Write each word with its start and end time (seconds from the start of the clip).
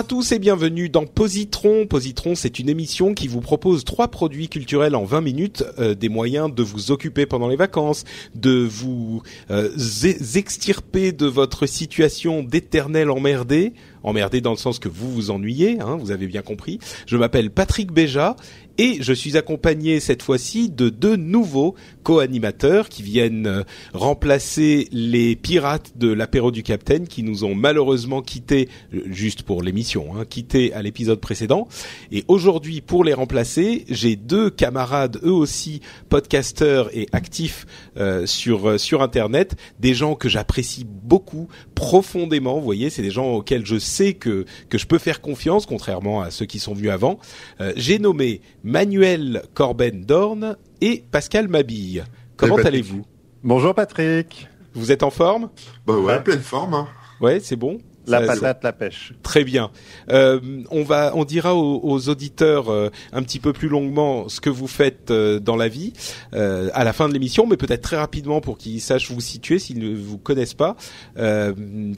À 0.00 0.02
tous 0.02 0.32
et 0.32 0.38
bienvenue 0.38 0.88
dans 0.88 1.04
Positron. 1.04 1.86
Positron, 1.86 2.34
c'est 2.34 2.58
une 2.58 2.70
émission 2.70 3.12
qui 3.12 3.28
vous 3.28 3.42
propose 3.42 3.84
trois 3.84 4.08
produits 4.08 4.48
culturels 4.48 4.94
en 4.96 5.04
20 5.04 5.20
minutes, 5.20 5.62
euh, 5.78 5.94
des 5.94 6.08
moyens 6.08 6.50
de 6.54 6.62
vous 6.62 6.90
occuper 6.90 7.26
pendant 7.26 7.48
les 7.48 7.56
vacances, 7.56 8.04
de 8.34 8.66
vous 8.66 9.22
euh, 9.50 9.68
zé- 9.76 10.38
extirper 10.38 11.12
de 11.12 11.26
votre 11.26 11.66
situation 11.66 12.42
d'éternel 12.42 13.10
emmerdé, 13.10 13.74
emmerdé 14.02 14.40
dans 14.40 14.52
le 14.52 14.56
sens 14.56 14.78
que 14.78 14.88
vous 14.88 15.12
vous 15.12 15.30
ennuyez, 15.30 15.80
hein, 15.80 15.98
vous 16.00 16.12
avez 16.12 16.28
bien 16.28 16.40
compris. 16.40 16.78
Je 17.04 17.18
m'appelle 17.18 17.50
Patrick 17.50 17.92
Béja 17.92 18.36
et 18.80 18.96
je 19.02 19.12
suis 19.12 19.36
accompagné 19.36 20.00
cette 20.00 20.22
fois-ci 20.22 20.70
de 20.70 20.88
deux 20.88 21.16
nouveaux 21.16 21.74
co-animateurs 22.02 22.88
qui 22.88 23.02
viennent 23.02 23.46
euh, 23.46 23.62
remplacer 23.92 24.88
les 24.90 25.36
pirates 25.36 25.98
de 25.98 26.10
l'apéro 26.10 26.50
du 26.50 26.62
Capitaine 26.62 27.06
qui 27.06 27.22
nous 27.22 27.44
ont 27.44 27.54
malheureusement 27.54 28.22
quittés, 28.22 28.70
euh, 28.94 29.02
juste 29.10 29.42
pour 29.42 29.62
l'émission, 29.62 30.16
hein, 30.16 30.24
quittés 30.24 30.72
à 30.72 30.80
l'épisode 30.80 31.20
précédent. 31.20 31.68
Et 32.10 32.24
aujourd'hui, 32.26 32.80
pour 32.80 33.04
les 33.04 33.12
remplacer, 33.12 33.84
j'ai 33.90 34.16
deux 34.16 34.48
camarades, 34.48 35.20
eux 35.24 35.30
aussi 35.30 35.82
podcasteurs 36.08 36.88
et 36.96 37.06
actifs 37.12 37.66
euh, 37.98 38.24
sur 38.24 38.80
sur 38.80 39.02
Internet, 39.02 39.56
des 39.78 39.92
gens 39.92 40.14
que 40.14 40.30
j'apprécie 40.30 40.86
beaucoup, 40.88 41.48
profondément. 41.80 42.58
Vous 42.58 42.64
voyez, 42.64 42.90
c'est 42.90 43.00
des 43.00 43.10
gens 43.10 43.32
auxquels 43.32 43.64
je 43.64 43.78
sais 43.78 44.12
que 44.12 44.44
que 44.68 44.76
je 44.76 44.86
peux 44.86 44.98
faire 44.98 45.22
confiance, 45.22 45.64
contrairement 45.64 46.20
à 46.20 46.30
ceux 46.30 46.44
qui 46.44 46.58
sont 46.58 46.74
venus 46.74 46.90
avant. 46.90 47.18
Euh, 47.62 47.72
j'ai 47.76 47.98
nommé 47.98 48.42
Manuel 48.62 49.42
Corben 49.54 50.04
Dorn 50.04 50.56
et 50.82 51.04
Pascal 51.10 51.48
Mabille. 51.48 52.04
Comment 52.36 52.56
allez-vous? 52.56 53.06
Bonjour 53.42 53.74
Patrick. 53.74 54.46
Vous 54.74 54.92
êtes 54.92 55.02
en 55.02 55.10
forme? 55.10 55.48
Bah 55.86 55.94
ouais, 55.94 56.00
Ouais. 56.04 56.22
pleine 56.22 56.40
forme. 56.40 56.74
Hein. 56.74 56.86
Ouais, 57.22 57.40
c'est 57.40 57.56
bon? 57.56 57.78
La 58.06 58.20
patate, 58.22 58.64
la 58.64 58.72
pêche. 58.72 59.12
Très 59.22 59.44
bien. 59.44 59.70
Euh, 60.10 60.40
on 60.70 60.82
va, 60.82 61.12
on 61.14 61.24
dira 61.24 61.54
aux, 61.54 61.80
aux 61.82 62.08
auditeurs 62.08 62.70
euh, 62.70 62.90
un 63.12 63.22
petit 63.22 63.38
peu 63.38 63.52
plus 63.52 63.68
longuement 63.68 64.28
ce 64.28 64.40
que 64.40 64.50
vous 64.50 64.66
faites 64.66 65.10
euh, 65.10 65.38
dans 65.38 65.56
la 65.56 65.68
vie 65.68 65.92
euh, 66.34 66.70
à 66.74 66.84
la 66.84 66.92
fin 66.92 67.08
de 67.08 67.12
l'émission, 67.12 67.46
mais 67.46 67.56
peut-être 67.56 67.82
très 67.82 67.96
rapidement 67.96 68.40
pour 68.40 68.58
qu'ils 68.58 68.80
sachent 68.80 69.10
vous 69.10 69.20
situer 69.20 69.58
s'ils 69.58 69.78
ne 69.78 69.94
vous 69.94 70.18
connaissent 70.18 70.54
pas. 70.54 70.76
Euh, 71.18 71.52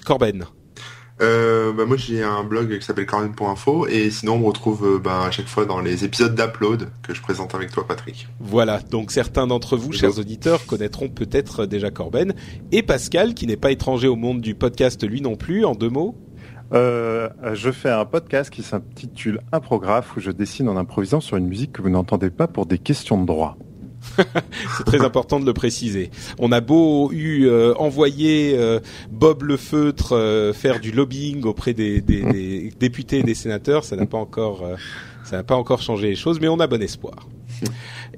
Corben. 0.04 0.44
Euh, 1.22 1.72
bah 1.72 1.84
moi 1.86 1.96
j'ai 1.96 2.22
un 2.22 2.42
blog 2.42 2.78
qui 2.78 2.84
s'appelle 2.84 3.06
Corben.info 3.06 3.86
et 3.86 4.10
sinon 4.10 4.34
on 4.34 4.38
me 4.38 4.46
retrouve 4.46 4.96
euh, 4.96 4.98
bah, 4.98 5.24
à 5.26 5.30
chaque 5.30 5.46
fois 5.46 5.64
dans 5.64 5.80
les 5.80 6.04
épisodes 6.04 6.34
d'Upload 6.34 6.88
que 7.02 7.14
je 7.14 7.22
présente 7.22 7.54
avec 7.54 7.70
toi 7.70 7.86
Patrick. 7.86 8.28
Voilà. 8.40 8.80
Donc 8.90 9.12
certains 9.12 9.46
d'entre 9.46 9.76
vous, 9.76 9.92
chers 9.92 10.18
auditeurs, 10.18 10.66
connaîtront 10.66 11.08
peut-être 11.08 11.66
déjà 11.66 11.90
Corben 11.90 12.34
et 12.72 12.82
Pascal, 12.82 13.34
qui 13.34 13.46
n'est 13.46 13.56
pas 13.56 13.70
étranger 13.70 14.08
au 14.08 14.16
monde 14.16 14.40
du 14.40 14.54
podcast 14.54 15.06
lui 15.06 15.20
non 15.20 15.36
plus. 15.36 15.64
En 15.64 15.74
deux 15.74 15.90
mots. 15.90 16.16
Euh, 16.72 17.28
je 17.52 17.70
fais 17.70 17.90
un 17.90 18.06
podcast 18.06 18.50
qui 18.50 18.62
s'intitule 18.62 19.40
Imprographe 19.52 20.16
où 20.16 20.20
je 20.20 20.30
dessine 20.30 20.68
en 20.68 20.76
improvisant 20.76 21.20
sur 21.20 21.36
une 21.36 21.46
musique 21.46 21.72
que 21.72 21.82
vous 21.82 21.90
n'entendez 21.90 22.30
pas 22.30 22.48
pour 22.48 22.66
des 22.66 22.78
questions 22.78 23.20
de 23.20 23.26
droit. 23.26 23.58
C'est 24.76 24.84
très 24.84 25.00
important 25.02 25.40
de 25.40 25.46
le 25.46 25.52
préciser. 25.52 26.10
On 26.38 26.52
a 26.52 26.60
beau 26.60 27.10
eu 27.12 27.46
euh, 27.46 27.74
envoyer 27.76 28.54
euh, 28.58 28.80
Bob 29.10 29.42
le 29.44 29.56
feutre 29.56 30.12
euh, 30.16 30.52
faire 30.52 30.80
du 30.80 30.90
lobbying 30.92 31.44
auprès 31.44 31.72
des, 31.74 32.00
des- 32.00 32.22
des 32.22 32.72
députés 32.78 33.18
et 33.20 33.22
des 33.22 33.34
sénateurs, 33.34 33.84
ça 33.84 33.96
n'a 33.96 34.06
pas 34.06 34.18
encore 34.18 34.62
euh, 34.64 34.74
ça 35.24 35.36
n'a 35.36 35.44
pas 35.44 35.54
encore 35.56 35.80
changé 35.82 36.08
les 36.08 36.16
choses, 36.16 36.40
mais 36.40 36.48
on 36.48 36.58
a 36.60 36.66
bon 36.66 36.82
espoir. 36.82 37.28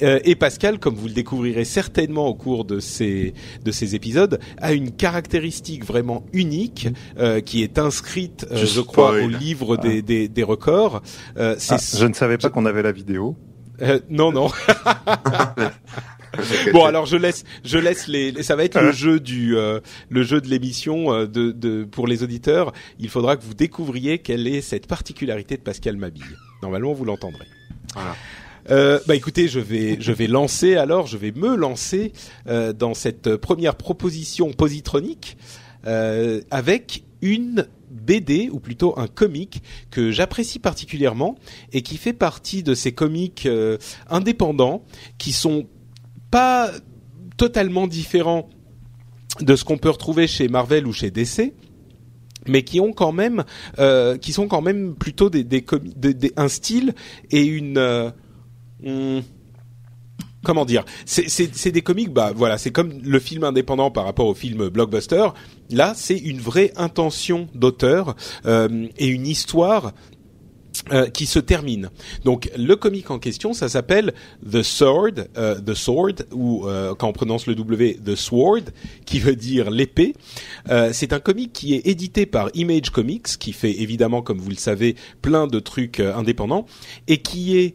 Euh, 0.02 0.18
et 0.24 0.34
Pascal, 0.36 0.78
comme 0.78 0.94
vous 0.94 1.06
le 1.06 1.12
découvrirez 1.12 1.64
certainement 1.64 2.26
au 2.28 2.34
cours 2.34 2.64
de 2.64 2.80
ces 2.80 3.34
de 3.64 3.70
ces 3.70 3.94
épisodes, 3.94 4.40
a 4.58 4.72
une 4.72 4.90
caractéristique 4.90 5.84
vraiment 5.84 6.24
unique 6.32 6.88
euh, 7.18 7.40
qui 7.40 7.62
est 7.62 7.78
inscrite, 7.78 8.46
euh, 8.50 8.56
Je 8.56 8.66
je 8.66 8.80
crois, 8.80 9.12
au 9.22 9.28
livre 9.28 9.76
des, 9.76 10.02
des, 10.02 10.28
des 10.28 10.42
records. 10.42 11.02
Euh, 11.36 11.56
Ah, 11.70 11.76
je 11.98 12.06
ne 12.06 12.14
savais 12.14 12.38
pas 12.38 12.48
qu'on 12.48 12.64
avait 12.66 12.82
la 12.82 12.92
vidéo. 12.92 13.36
Euh, 13.82 13.98
non 14.10 14.32
non. 14.32 14.48
Bon 16.72 16.84
alors 16.84 17.06
je 17.06 17.16
laisse 17.16 17.44
je 17.64 17.78
laisse 17.78 18.08
les, 18.08 18.32
les- 18.32 18.42
ça 18.42 18.56
va 18.56 18.64
être 18.64 18.80
le 18.80 18.90
jeu 18.90 19.20
du 19.20 19.56
euh, 19.56 19.78
le 20.08 20.24
jeu 20.24 20.40
de 20.40 20.48
l'émission 20.48 21.12
euh, 21.12 21.26
de, 21.28 21.52
de 21.52 21.84
pour 21.84 22.08
les 22.08 22.24
auditeurs. 22.24 22.72
Il 22.98 23.08
faudra 23.08 23.36
que 23.36 23.44
vous 23.44 23.54
découvriez 23.54 24.18
quelle 24.18 24.48
est 24.48 24.60
cette 24.60 24.88
particularité 24.88 25.56
de 25.56 25.62
Pascal 25.62 25.96
Mabille. 25.96 26.24
Normalement 26.60 26.92
vous 26.92 27.04
l'entendrez. 27.04 27.46
Voilà. 27.94 28.16
Euh, 28.70 28.98
bah 29.06 29.14
écoutez, 29.14 29.46
je 29.46 29.60
vais 29.60 29.96
je 30.00 30.10
vais 30.10 30.26
lancer 30.26 30.74
alors, 30.74 31.06
je 31.06 31.18
vais 31.18 31.30
me 31.30 31.54
lancer 31.54 32.12
euh, 32.48 32.72
dans 32.72 32.94
cette 32.94 33.36
première 33.36 33.76
proposition 33.76 34.50
positronique 34.52 35.36
euh, 35.86 36.40
avec 36.50 37.04
une 37.22 37.66
BD 37.94 38.48
ou 38.50 38.60
plutôt 38.60 38.98
un 38.98 39.06
comic 39.06 39.62
que 39.90 40.10
j'apprécie 40.10 40.58
particulièrement 40.58 41.36
et 41.72 41.82
qui 41.82 41.96
fait 41.96 42.12
partie 42.12 42.62
de 42.62 42.74
ces 42.74 42.92
comics 42.92 43.46
euh, 43.46 43.78
indépendants 44.08 44.84
qui 45.18 45.32
sont 45.32 45.66
pas 46.30 46.70
totalement 47.36 47.86
différents 47.86 48.48
de 49.40 49.56
ce 49.56 49.64
qu'on 49.64 49.78
peut 49.78 49.90
retrouver 49.90 50.26
chez 50.26 50.48
Marvel 50.48 50.86
ou 50.86 50.92
chez 50.92 51.10
DC 51.10 51.54
mais 52.46 52.62
qui 52.62 52.80
ont 52.80 52.92
quand 52.92 53.12
même 53.12 53.44
euh, 53.78 54.18
qui 54.18 54.32
sont 54.32 54.48
quand 54.48 54.60
même 54.60 54.94
plutôt 54.94 55.30
des, 55.30 55.64
un 56.36 56.48
style 56.48 56.94
et 57.30 57.44
une 57.44 57.78
euh, 57.78 58.10
hum, 58.84 59.22
comment 60.44 60.64
dire? 60.64 60.84
C'est 61.06 61.72
des 61.72 61.82
comics 61.82 62.12
bah 62.12 62.32
voilà 62.34 62.58
c'est 62.58 62.70
comme 62.70 62.92
le 63.02 63.18
film 63.18 63.44
indépendant 63.44 63.90
par 63.90 64.04
rapport 64.04 64.26
au 64.26 64.34
film 64.34 64.68
blockbuster. 64.68 65.26
Là 65.70 65.94
c'est 65.96 66.18
une 66.18 66.40
vraie 66.40 66.72
intention 66.76 67.48
d'auteur 67.54 68.14
euh, 68.46 68.86
et 68.98 69.08
une 69.08 69.26
histoire 69.26 69.92
euh, 70.92 71.06
qui 71.06 71.26
se 71.26 71.38
termine. 71.38 71.90
Donc 72.24 72.50
le 72.56 72.74
comic 72.76 73.10
en 73.10 73.18
question, 73.18 73.52
ça 73.52 73.68
s'appelle 73.68 74.12
The 74.50 74.62
Sword, 74.62 75.12
euh, 75.36 75.60
The 75.60 75.74
Sword, 75.74 76.14
ou 76.32 76.66
euh, 76.66 76.94
quand 76.94 77.08
on 77.08 77.12
prononce 77.12 77.46
le 77.46 77.54
W, 77.54 77.98
The 78.04 78.14
Sword, 78.14 78.64
qui 79.06 79.18
veut 79.20 79.36
dire 79.36 79.70
l'épée. 79.70 80.14
Euh, 80.68 80.90
c'est 80.92 81.12
un 81.12 81.20
comic 81.20 81.52
qui 81.52 81.74
est 81.74 81.86
édité 81.86 82.26
par 82.26 82.50
Image 82.54 82.90
Comics, 82.90 83.38
qui 83.38 83.52
fait 83.52 83.80
évidemment, 83.80 84.22
comme 84.22 84.38
vous 84.38 84.50
le 84.50 84.56
savez, 84.56 84.96
plein 85.22 85.46
de 85.46 85.60
trucs 85.60 86.00
euh, 86.00 86.14
indépendants, 86.14 86.66
et 87.08 87.18
qui 87.18 87.56
est 87.56 87.74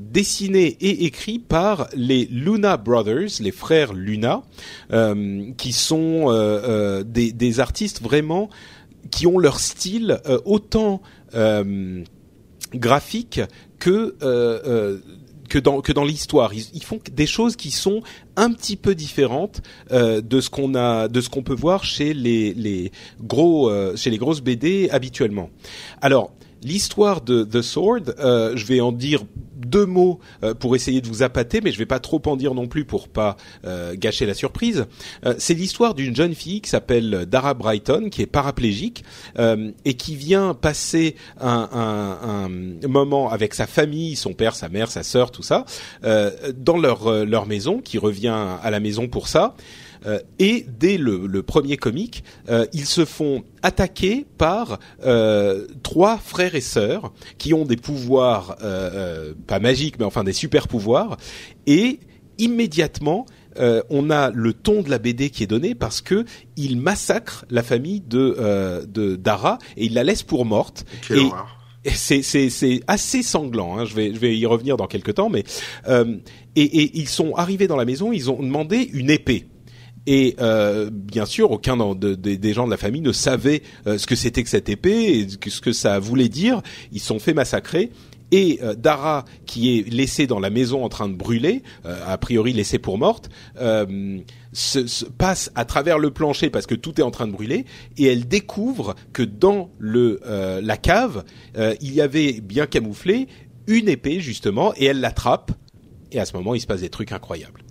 dessiné 0.00 0.76
et 0.80 1.04
écrit 1.04 1.38
par 1.38 1.88
les 1.94 2.26
Luna 2.30 2.76
Brothers, 2.76 3.40
les 3.40 3.50
frères 3.50 3.92
Luna, 3.92 4.42
qui 5.56 5.72
sont 5.72 7.02
des, 7.04 7.32
des 7.32 7.60
artistes 7.60 8.02
vraiment 8.02 8.48
qui 9.10 9.26
ont 9.26 9.38
leur 9.38 9.60
style 9.60 10.20
euh, 10.26 10.38
autant 10.44 11.02
euh, 11.34 12.02
graphique 12.74 13.40
que 13.78 14.16
euh, 14.22 14.60
euh, 14.66 14.98
que 15.48 15.58
dans 15.58 15.80
que 15.80 15.92
dans 15.92 16.04
l'histoire. 16.04 16.54
Ils, 16.54 16.66
ils 16.74 16.84
font 16.84 17.00
des 17.12 17.26
choses 17.26 17.56
qui 17.56 17.70
sont 17.70 18.02
un 18.36 18.52
petit 18.52 18.76
peu 18.76 18.94
différentes 18.94 19.62
euh, 19.90 20.20
de 20.20 20.40
ce 20.40 20.48
qu'on 20.48 20.74
a 20.74 21.08
de 21.08 21.20
ce 21.20 21.28
qu'on 21.28 21.42
peut 21.42 21.54
voir 21.54 21.84
chez 21.84 22.14
les 22.14 22.54
les 22.54 22.92
gros 23.20 23.68
euh, 23.68 23.96
chez 23.96 24.10
les 24.10 24.18
grosses 24.18 24.40
BD 24.40 24.88
habituellement. 24.90 25.50
Alors 26.00 26.32
L'histoire 26.62 27.20
de 27.20 27.44
The 27.44 27.62
Sword, 27.62 28.14
euh, 28.18 28.56
je 28.56 28.66
vais 28.66 28.80
en 28.80 28.92
dire 28.92 29.24
deux 29.56 29.86
mots 29.86 30.18
pour 30.58 30.74
essayer 30.74 31.00
de 31.00 31.06
vous 31.06 31.22
appâter, 31.22 31.60
mais 31.60 31.70
je 31.70 31.78
vais 31.78 31.86
pas 31.86 32.00
trop 32.00 32.20
en 32.26 32.34
dire 32.34 32.54
non 32.54 32.66
plus 32.66 32.86
pour 32.86 33.08
pas 33.08 33.36
gâcher 33.94 34.24
la 34.24 34.32
surprise. 34.32 34.86
c'est 35.38 35.52
l'histoire 35.52 35.94
d'une 35.94 36.16
jeune 36.16 36.34
fille 36.34 36.62
qui 36.62 36.70
s'appelle 36.70 37.26
Dara 37.26 37.52
Brighton, 37.52 38.08
qui 38.10 38.22
est 38.22 38.26
paraplégique 38.26 39.04
et 39.38 39.94
qui 39.94 40.16
vient 40.16 40.54
passer 40.54 41.14
un, 41.38 41.68
un, 41.72 42.46
un, 42.46 42.88
moment 42.88 43.30
avec 43.30 43.52
sa 43.52 43.66
famille, 43.66 44.16
son 44.16 44.32
père, 44.32 44.56
sa 44.56 44.70
mère, 44.70 44.90
sa 44.90 45.02
sœur, 45.02 45.30
tout 45.30 45.42
ça, 45.42 45.66
dans 46.02 46.78
leur 46.78 47.24
leur 47.26 47.46
maison, 47.46 47.80
qui 47.80 47.98
revient 47.98 48.56
à 48.62 48.70
la 48.70 48.80
maison 48.80 49.08
pour 49.08 49.28
ça. 49.28 49.54
Euh, 50.06 50.20
et 50.38 50.66
dès 50.78 50.96
le, 50.96 51.26
le 51.26 51.42
premier 51.42 51.76
comique, 51.76 52.24
euh, 52.48 52.66
ils 52.72 52.86
se 52.86 53.04
font 53.04 53.44
attaquer 53.62 54.26
par 54.38 54.78
euh, 55.04 55.66
trois 55.82 56.18
frères 56.18 56.54
et 56.54 56.60
sœurs 56.60 57.12
qui 57.38 57.54
ont 57.54 57.64
des 57.64 57.76
pouvoirs 57.76 58.56
pas 59.46 59.60
magiques, 59.60 59.98
mais 59.98 60.04
enfin 60.04 60.24
des 60.24 60.32
super 60.32 60.68
pouvoirs, 60.68 61.16
et 61.66 62.00
immédiatement 62.38 63.26
on 63.90 64.10
a 64.10 64.30
le 64.30 64.52
ton 64.52 64.82
de 64.82 64.90
la 64.90 64.98
BD 64.98 65.30
qui 65.30 65.42
est 65.42 65.46
donné 65.46 65.74
parce 65.74 66.00
que 66.00 66.24
il 66.56 66.78
massacre 66.78 67.44
la 67.50 67.62
famille 67.62 68.00
de, 68.00 68.86
de 68.86 69.16
Dara 69.16 69.58
et 69.76 69.86
il 69.86 69.94
la 69.94 70.04
laisse 70.04 70.22
pour 70.22 70.44
morte. 70.46 70.84
et, 71.10 71.28
c'est 71.84 72.22
c'est 72.22 72.80
assez 72.86 73.22
sanglant. 73.22 73.78
Hein. 73.78 73.84
Je 73.84 73.94
vais 73.94 74.12
je 74.14 74.18
vais 74.18 74.36
y 74.36 74.46
revenir 74.46 74.76
dans 74.76 74.86
quelques 74.86 75.14
temps, 75.14 75.30
mais 75.30 75.44
euh, 75.88 76.16
et, 76.56 76.62
et, 76.62 76.98
ils 76.98 77.08
sont 77.08 77.34
arrivés 77.34 77.66
dans 77.66 77.76
la 77.76 77.84
maison, 77.84 78.12
ils 78.12 78.30
ont 78.30 78.42
demandé 78.42 78.90
une 78.92 79.10
épée. 79.10 79.46
Et 80.12 80.34
euh, 80.40 80.90
bien 80.92 81.24
sûr, 81.24 81.52
aucun 81.52 81.76
de, 81.76 82.16
des 82.16 82.52
gens 82.52 82.66
de 82.66 82.70
la 82.72 82.76
famille 82.76 83.00
ne 83.00 83.12
savait 83.12 83.62
euh, 83.86 83.96
ce 83.96 84.08
que 84.08 84.16
c'était 84.16 84.42
que 84.42 84.48
cette 84.48 84.68
épée 84.68 85.20
et 85.20 85.28
ce 85.48 85.60
que 85.60 85.70
ça 85.70 86.00
voulait 86.00 86.28
dire. 86.28 86.62
Ils 86.90 86.98
sont 86.98 87.20
fait 87.20 87.32
massacrer. 87.32 87.92
Et 88.32 88.58
euh, 88.60 88.74
Dara, 88.74 89.24
qui 89.46 89.78
est 89.78 89.88
laissée 89.88 90.26
dans 90.26 90.40
la 90.40 90.50
maison 90.50 90.84
en 90.84 90.88
train 90.88 91.08
de 91.08 91.14
brûler, 91.14 91.62
a 91.84 92.18
priori 92.18 92.52
laissée 92.52 92.80
pour 92.80 92.98
morte, 92.98 93.30
se, 94.52 94.86
se, 94.88 95.04
passe 95.04 95.52
à 95.54 95.64
travers 95.64 96.00
le 96.00 96.10
plancher 96.10 96.50
parce 96.50 96.66
que 96.66 96.74
tout 96.74 97.00
est 97.00 97.04
en 97.04 97.12
train 97.12 97.28
de 97.28 97.32
brûler, 97.32 97.64
et 97.96 98.06
elle 98.06 98.26
découvre 98.26 98.96
que 99.12 99.22
dans 99.22 99.70
le 99.78 100.20
la 100.60 100.76
cave, 100.76 101.24
il 101.56 101.94
y 101.94 102.00
avait 102.00 102.40
bien 102.40 102.66
camouflé 102.66 103.28
une 103.68 103.88
épée 103.88 104.18
justement, 104.20 104.72
et 104.76 104.86
elle 104.86 105.00
l'attrape. 105.00 105.52
Et 106.12 106.18
à 106.18 106.24
ce 106.24 106.36
moment, 106.36 106.56
il 106.56 106.60
se 106.60 106.66
passe 106.66 106.80
des 106.80 106.88
trucs 106.88 107.12
incroyables. 107.12 107.62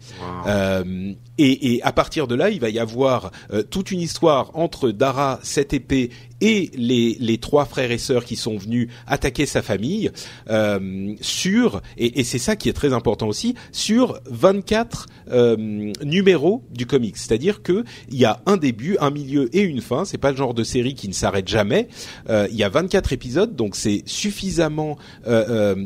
Euh, 0.47 1.13
et, 1.39 1.79
à 1.83 1.93
partir 1.93 2.27
de 2.27 2.35
là, 2.35 2.49
il 2.49 2.59
va 2.59 2.69
y 2.69 2.79
avoir 2.79 3.31
euh, 3.53 3.63
toute 3.63 3.91
une 3.91 4.01
histoire 4.01 4.51
entre 4.55 4.91
Dara, 4.91 5.39
cette 5.41 5.73
épée, 5.73 6.09
et 6.41 6.71
les, 6.73 7.17
les 7.19 7.37
trois 7.37 7.65
frères 7.65 7.91
et 7.91 7.97
sœurs 7.97 8.23
qui 8.23 8.37
sont 8.37 8.57
venus 8.57 8.87
attaquer 9.07 9.45
sa 9.45 9.61
famille 9.61 10.09
euh, 10.49 11.13
sur 11.19 11.81
et, 11.97 12.23
c'est 12.23 12.39
ça 12.39 12.55
qui 12.55 12.69
est 12.69 12.73
très 12.73 12.93
important 12.93 13.27
aussi 13.27 13.55
sur 13.73 14.21
24 14.29 15.07
euh, 15.31 15.91
numéros 16.01 16.63
du 16.71 16.85
comics. 16.85 17.17
C'est-à-dire 17.17 17.61
que 17.61 17.83
il 18.09 18.17
y 18.17 18.23
a 18.23 18.41
un 18.45 18.55
début, 18.55 18.95
un 19.01 19.09
milieu 19.09 19.53
et 19.53 19.61
une 19.61 19.81
fin. 19.81 20.05
C'est 20.05 20.17
pas 20.17 20.31
le 20.31 20.37
genre 20.37 20.53
de 20.53 20.63
série 20.63 20.93
qui 20.93 21.09
ne 21.09 21.13
s'arrête 21.13 21.47
jamais. 21.47 21.89
Il 22.29 22.55
y 22.55 22.63
a 22.63 22.69
24 22.69 23.11
épisodes, 23.11 23.55
donc 23.55 23.75
c'est 23.75 24.03
suffisamment 24.05 24.97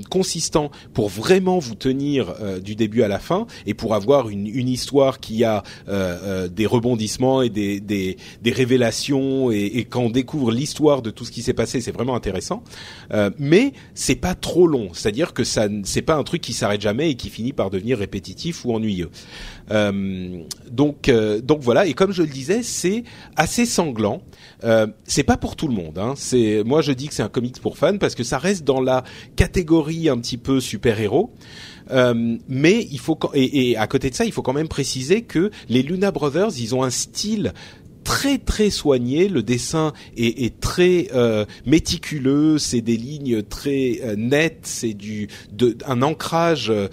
consistant 0.10 0.70
pour 0.94 1.10
vraiment 1.10 1.58
vous 1.58 1.76
tenir 1.76 2.36
du 2.62 2.76
début 2.76 3.02
à 3.02 3.08
la 3.08 3.20
fin 3.20 3.48
et 3.66 3.74
pour 3.74 3.96
avoir 3.96 4.03
une, 4.30 4.48
une 4.48 4.70
histoire 4.70 5.20
qui 5.20 5.44
a 5.44 5.64
euh, 5.88 6.18
euh, 6.24 6.48
des 6.48 6.66
rebondissements 6.66 7.42
et 7.42 7.50
des, 7.50 7.80
des, 7.80 8.18
des 8.42 8.52
révélations 8.52 9.52
et, 9.52 9.58
et, 9.58 9.86
quand 9.86 10.02
on 10.02 10.10
découvre 10.10 10.52
l'histoire 10.52 11.02
de 11.02 11.10
tout 11.10 11.26
ce 11.26 11.32
qui 11.32 11.42
s'est 11.42 11.54
passé, 11.54 11.82
c'est 11.82 11.92
vraiment 11.92 12.16
intéressant. 12.16 12.64
Euh, 13.14 13.30
mais 13.40 13.74
c'est 13.94 14.16
pas 14.16 14.36
trop 14.36 14.68
long, 14.68 14.90
c'est-à-dire 14.94 15.34
que 15.34 15.44
ça 15.44 15.68
c'est 15.84 16.02
pas 16.02 16.16
un 16.16 16.24
truc 16.24 16.42
qui 16.42 16.54
s'arrête 16.54 16.82
jamais 16.82 17.12
et 17.12 17.16
qui 17.16 17.30
finit 17.30 17.54
par 17.54 17.70
devenir 17.70 17.98
répétitif 17.98 18.66
ou 18.66 18.74
ennuyeux. 18.74 19.10
Euh, 19.72 20.44
donc 20.70 21.08
euh, 21.08 21.40
donc 21.40 21.62
voilà 21.62 21.86
et 21.86 21.94
comme 21.94 22.12
je 22.12 22.22
le 22.22 22.28
disais, 22.28 22.64
c'est 22.64 23.04
assez 23.36 23.66
sanglant. 23.66 24.22
C'est 25.06 25.24
pas 25.24 25.38
pour 25.38 25.56
tout 25.56 25.68
le 25.68 25.74
monde. 25.74 25.98
Hein. 25.98 26.14
C'est 26.16 26.64
moi 26.66 26.82
je 26.82 26.94
dis 26.94 27.08
que 27.08 27.14
c'est 27.14 27.24
un 27.24 27.30
comics 27.30 27.60
pour 27.60 27.78
fans 27.78 27.98
parce 27.98 28.16
que 28.16 28.24
ça 28.24 28.38
reste 28.38 28.64
dans 28.64 28.82
la 28.82 29.04
catégorie 29.36 30.08
un 30.10 30.18
petit 30.18 30.38
peu 30.38 30.60
super 30.60 31.00
héros. 31.00 31.34
Euh, 31.92 32.38
mais 32.48 32.88
il 32.92 33.00
faut 33.00 33.18
et, 33.34 33.72
et, 33.72 33.78
à 33.78 33.88
côté 33.88 34.10
de 34.10 34.16
ça, 34.16 34.26
il 34.26 34.32
faut 34.32 34.42
quand 34.42 34.54
même 34.54 34.68
préciser 34.68 35.24
que 35.24 35.52
les 35.70 35.84
Luna 35.84 36.12
Brothers, 36.12 36.52
ils 36.58 36.76
ont 36.76 36.84
un 36.84 36.90
style 36.90 37.54
très 38.04 38.38
très 38.38 38.70
soigné. 38.70 39.28
Le 39.28 39.44
dessin 39.44 39.94
est, 40.18 40.44
est 40.44 40.60
très 40.60 41.08
euh, 41.14 41.46
méticuleux. 41.66 42.58
C'est 42.58 42.82
des 42.82 42.98
lignes 42.98 43.44
très 43.44 44.00
euh, 44.04 44.16
nettes. 44.16 44.62
C'est 44.64 44.94
du 44.94 45.28
de, 45.52 45.78
un 45.86 46.02
ancrage 46.02 46.70
euh, 46.70 46.88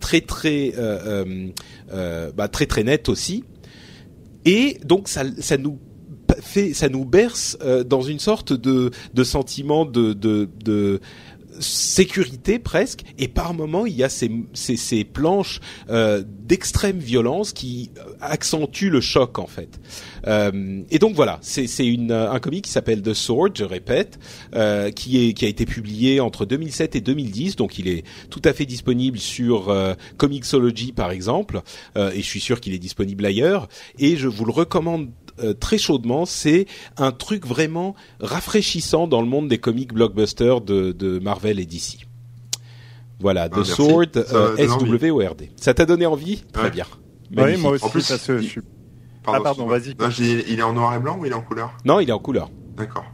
très 0.00 0.20
très 0.20 0.72
euh, 0.76 1.50
bah, 2.36 2.48
très 2.48 2.66
très 2.66 2.84
net 2.84 3.08
aussi. 3.08 3.44
Et 4.44 4.78
donc 4.84 5.08
ça, 5.08 5.22
ça 5.38 5.56
nous 5.56 5.78
fait, 6.40 6.72
ça 6.72 6.88
nous 6.88 7.04
berce 7.04 7.58
dans 7.86 8.02
une 8.02 8.18
sorte 8.18 8.52
de, 8.52 8.90
de 9.14 9.24
sentiment 9.24 9.84
de, 9.84 10.14
de, 10.14 10.48
de 10.64 11.00
sécurité 11.60 12.58
presque, 12.58 13.02
et 13.18 13.28
par 13.28 13.54
moment 13.54 13.86
il 13.86 13.94
y 13.96 14.04
a 14.04 14.08
ces, 14.08 14.30
ces, 14.52 14.76
ces 14.76 15.04
planches 15.04 15.60
euh, 15.90 16.22
d'extrême 16.26 16.98
violence 16.98 17.52
qui 17.52 17.90
accentuent 18.20 18.90
le 18.90 19.00
choc 19.00 19.38
en 19.38 19.46
fait. 19.46 19.80
Euh, 20.26 20.82
et 20.90 20.98
donc 20.98 21.14
voilà, 21.14 21.38
c'est 21.42 21.66
un 22.10 22.38
comic 22.38 22.64
qui 22.64 22.70
s'appelle 22.70 23.02
The 23.02 23.14
Sword, 23.14 23.50
je 23.56 23.64
répète, 23.64 24.18
euh, 24.54 24.90
qui 24.90 25.28
est 25.28 25.32
qui 25.32 25.44
a 25.44 25.48
été 25.48 25.66
publié 25.66 26.20
entre 26.20 26.44
2007 26.44 26.96
et 26.96 27.00
2010, 27.00 27.56
donc 27.56 27.78
il 27.78 27.88
est 27.88 28.04
tout 28.30 28.42
à 28.44 28.52
fait 28.52 28.66
disponible 28.66 29.18
sur 29.18 29.68
euh, 29.68 29.94
Comixology 30.18 30.92
par 30.92 31.10
exemple, 31.10 31.62
euh, 31.96 32.10
et 32.12 32.22
je 32.22 32.26
suis 32.26 32.40
sûr 32.40 32.60
qu'il 32.60 32.74
est 32.74 32.78
disponible 32.78 33.24
ailleurs. 33.24 33.68
Et 33.98 34.16
je 34.16 34.28
vous 34.28 34.44
le 34.44 34.52
recommande 34.52 35.08
euh, 35.08 35.21
très 35.60 35.78
chaudement. 35.78 36.26
C'est 36.26 36.66
un 36.96 37.12
truc 37.12 37.46
vraiment 37.46 37.94
rafraîchissant 38.20 39.06
dans 39.06 39.20
le 39.20 39.28
monde 39.28 39.48
des 39.48 39.58
comics 39.58 39.92
blockbusters 39.92 40.60
de, 40.60 40.92
de 40.92 41.18
Marvel 41.18 41.58
et 41.60 41.66
DC. 41.66 42.06
Voilà, 43.22 43.48
The 43.48 43.58
ah, 43.58 43.64
Sword, 43.64 44.08
euh, 44.16 44.56
S-W-O-R-D. 44.56 45.52
Ça 45.56 45.72
t'a 45.74 45.86
donné 45.86 46.06
envie? 46.06 46.42
Très 46.52 46.70
bien. 46.70 46.84
Oui, 47.36 47.56
moi 47.56 47.72
aussi, 47.72 47.84
en 47.84 47.88
plus, 47.88 48.06
parce 48.08 48.26
que 48.26 48.38
je 48.38 48.46
suis... 48.46 48.60
Pardon, 49.22 49.40
ah, 49.40 49.44
pardon, 49.44 49.66
vas-y. 49.66 49.94
Il 50.48 50.58
est 50.58 50.62
en 50.62 50.72
noir 50.72 50.94
et 50.94 50.98
blanc 50.98 51.16
ou 51.20 51.24
il 51.24 51.30
est 51.30 51.34
en 51.34 51.40
couleur? 51.40 51.72
Non, 51.84 52.00
il 52.00 52.10
est 52.10 52.12
en 52.12 52.18
couleur. 52.18 52.50
D'accord, 52.76 53.04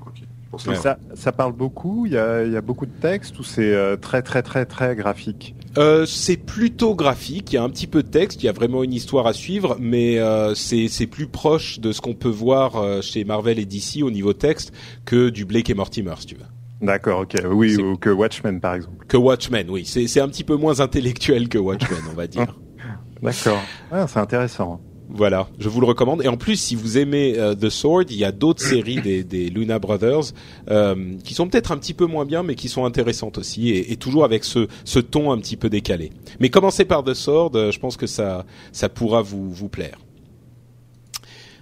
Ça, 0.56 0.98
ça, 1.14 1.32
parle 1.32 1.52
beaucoup, 1.52 2.06
il 2.06 2.12
y 2.12 2.18
a, 2.18 2.42
il 2.42 2.52
y 2.52 2.56
a 2.56 2.62
beaucoup 2.62 2.86
de 2.86 3.00
texte 3.00 3.38
ou 3.38 3.42
c'est 3.42 3.74
euh, 3.74 3.96
très 3.96 4.22
très 4.22 4.42
très 4.42 4.64
très 4.64 4.96
graphique? 4.96 5.54
Euh, 5.76 6.06
C'est 6.06 6.38
plutôt 6.38 6.94
graphique, 6.94 7.52
il 7.52 7.56
y 7.56 7.58
a 7.58 7.62
un 7.62 7.68
petit 7.68 7.86
peu 7.86 8.02
de 8.02 8.08
texte, 8.08 8.42
il 8.42 8.46
y 8.46 8.48
a 8.48 8.52
vraiment 8.52 8.82
une 8.82 8.94
histoire 8.94 9.26
à 9.26 9.34
suivre, 9.34 9.76
mais 9.78 10.18
euh, 10.18 10.54
c'est 10.54 11.06
plus 11.06 11.26
proche 11.26 11.80
de 11.80 11.92
ce 11.92 12.00
qu'on 12.00 12.14
peut 12.14 12.30
voir 12.30 13.02
chez 13.02 13.24
Marvel 13.24 13.58
et 13.58 13.66
DC 13.66 14.02
au 14.02 14.10
niveau 14.10 14.32
texte 14.32 14.72
que 15.04 15.28
du 15.28 15.44
Blake 15.44 15.68
et 15.68 15.74
Mortimer, 15.74 16.14
si 16.18 16.26
tu 16.26 16.34
veux. 16.36 16.46
D'accord, 16.80 17.20
ok, 17.20 17.34
oui, 17.50 17.76
ou 17.76 17.96
que 17.96 18.08
Watchmen 18.08 18.60
par 18.60 18.74
exemple. 18.74 19.04
Que 19.06 19.16
Watchmen, 19.16 19.68
oui, 19.68 19.84
c'est 19.84 20.20
un 20.20 20.28
petit 20.28 20.44
peu 20.44 20.56
moins 20.56 20.80
intellectuel 20.80 21.48
que 21.48 21.58
Watchmen, 21.58 22.00
on 22.10 22.14
va 22.14 22.26
dire. 22.26 22.58
D'accord, 23.22 23.60
ah, 23.90 24.06
c'est 24.06 24.20
intéressant. 24.20 24.80
Voilà, 25.10 25.48
je 25.58 25.68
vous 25.68 25.80
le 25.80 25.86
recommande. 25.86 26.22
Et 26.22 26.28
en 26.28 26.36
plus, 26.36 26.56
si 26.56 26.74
vous 26.74 26.98
aimez 26.98 27.38
euh, 27.38 27.54
The 27.54 27.70
Sword, 27.70 28.04
il 28.10 28.16
y 28.16 28.24
a 28.24 28.32
d'autres 28.32 28.62
séries 28.64 29.00
des, 29.00 29.24
des, 29.24 29.48
Luna 29.48 29.78
Brothers 29.78 30.32
euh, 30.70 31.16
qui 31.24 31.34
sont 31.34 31.48
peut-être 31.48 31.72
un 31.72 31.78
petit 31.78 31.94
peu 31.94 32.06
moins 32.06 32.26
bien, 32.26 32.42
mais 32.42 32.54
qui 32.54 32.68
sont 32.68 32.84
intéressantes 32.84 33.38
aussi, 33.38 33.70
et, 33.70 33.92
et, 33.92 33.96
toujours 33.96 34.24
avec 34.24 34.44
ce, 34.44 34.68
ce 34.84 34.98
ton 34.98 35.32
un 35.32 35.38
petit 35.38 35.56
peu 35.56 35.70
décalé. 35.70 36.12
Mais 36.40 36.50
commencez 36.50 36.84
par 36.84 37.04
The 37.04 37.14
Sword, 37.14 37.52
euh, 37.54 37.72
je 37.72 37.78
pense 37.78 37.96
que 37.96 38.06
ça, 38.06 38.44
ça 38.72 38.88
pourra 38.88 39.22
vous, 39.22 39.50
vous 39.50 39.68
plaire. 39.68 39.98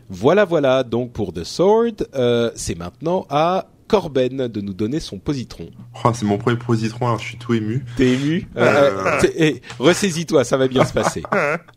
Voilà, 0.09 0.45
voilà, 0.45 0.83
donc 0.83 1.13
pour 1.13 1.33
The 1.33 1.45
Sword, 1.45 2.05
euh, 2.15 2.51
c'est 2.55 2.77
maintenant 2.77 3.27
à 3.29 3.69
Corben 3.89 4.49
de 4.49 4.61
nous 4.61 4.75
donner 4.75 4.99
son 5.01 5.19
positron. 5.19 5.71
Oh, 6.05 6.11
c'est 6.13 6.27
mon 6.27 6.39
premier 6.39 6.59
positron, 6.59 7.07
alors 7.07 7.19
je 7.21 7.27
suis 7.27 7.39
tout 7.39 7.55
ému. 7.55 7.85
T'es 7.97 8.13
ému 8.13 8.49
euh... 8.57 9.21
Eh, 9.37 9.63
Ressaisis-toi, 9.79 10.45
ça 10.45 10.57
va 10.57 10.67
bien 10.67 10.85
se 10.85 10.93
passer. 10.93 11.23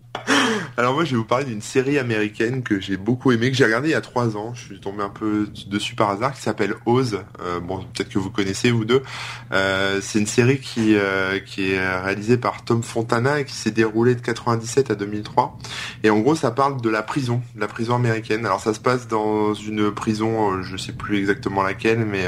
Alors 0.79 0.93
moi 0.93 1.03
je 1.03 1.11
vais 1.11 1.17
vous 1.17 1.25
parler 1.25 1.43
d'une 1.43 1.61
série 1.61 1.99
américaine 1.99 2.63
que 2.63 2.79
j'ai 2.79 2.95
beaucoup 2.95 3.33
aimée, 3.33 3.51
que 3.51 3.57
j'ai 3.57 3.65
regardée 3.65 3.89
il 3.89 3.91
y 3.91 3.95
a 3.95 3.99
trois 3.99 4.37
ans. 4.37 4.53
Je 4.53 4.63
suis 4.63 4.79
tombé 4.79 5.03
un 5.03 5.09
peu 5.09 5.49
dessus 5.67 5.93
par 5.93 6.09
hasard, 6.09 6.33
qui 6.33 6.41
s'appelle 6.41 6.73
Oz. 6.85 7.19
Euh, 7.41 7.59
bon, 7.59 7.79
peut-être 7.79 8.07
que 8.07 8.17
vous 8.17 8.29
connaissez 8.29 8.71
vous 8.71 8.85
deux. 8.85 9.03
Euh, 9.51 9.99
c'est 10.01 10.19
une 10.19 10.25
série 10.25 10.57
qui 10.61 10.95
euh, 10.95 11.39
qui 11.39 11.73
est 11.73 11.99
réalisée 11.99 12.37
par 12.37 12.63
Tom 12.63 12.81
Fontana 12.81 13.41
et 13.41 13.43
qui 13.43 13.55
s'est 13.55 13.71
déroulée 13.71 14.15
de 14.15 14.21
97 14.21 14.89
à 14.89 14.95
2003. 14.95 15.57
Et 16.05 16.09
en 16.11 16.19
gros, 16.19 16.35
ça 16.35 16.51
parle 16.51 16.79
de 16.79 16.89
la 16.89 17.03
prison, 17.03 17.41
de 17.55 17.59
la 17.59 17.67
prison 17.67 17.95
américaine. 17.95 18.45
Alors 18.45 18.61
ça 18.61 18.73
se 18.73 18.79
passe 18.79 19.09
dans 19.09 19.53
une 19.53 19.91
prison, 19.91 20.53
euh, 20.53 20.63
je 20.63 20.77
sais 20.77 20.93
plus 20.93 21.17
exactement 21.17 21.61
laquelle, 21.61 22.05
mais 22.05 22.23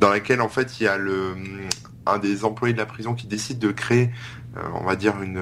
dans 0.00 0.10
laquelle 0.10 0.40
en 0.40 0.48
fait 0.48 0.80
il 0.80 0.82
y 0.82 0.88
a 0.88 0.98
le 0.98 1.36
un 2.06 2.18
des 2.18 2.44
employés 2.44 2.72
de 2.72 2.78
la 2.78 2.86
prison 2.86 3.14
qui 3.14 3.26
décide 3.26 3.58
de 3.58 3.70
créer 3.70 4.10
on 4.74 4.84
va 4.84 4.96
dire 4.96 5.20
une, 5.22 5.40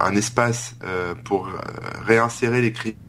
un 0.00 0.16
espace 0.16 0.76
pour 1.24 1.50
réinsérer 2.04 2.62
les 2.62 2.72
criminels 2.72 3.05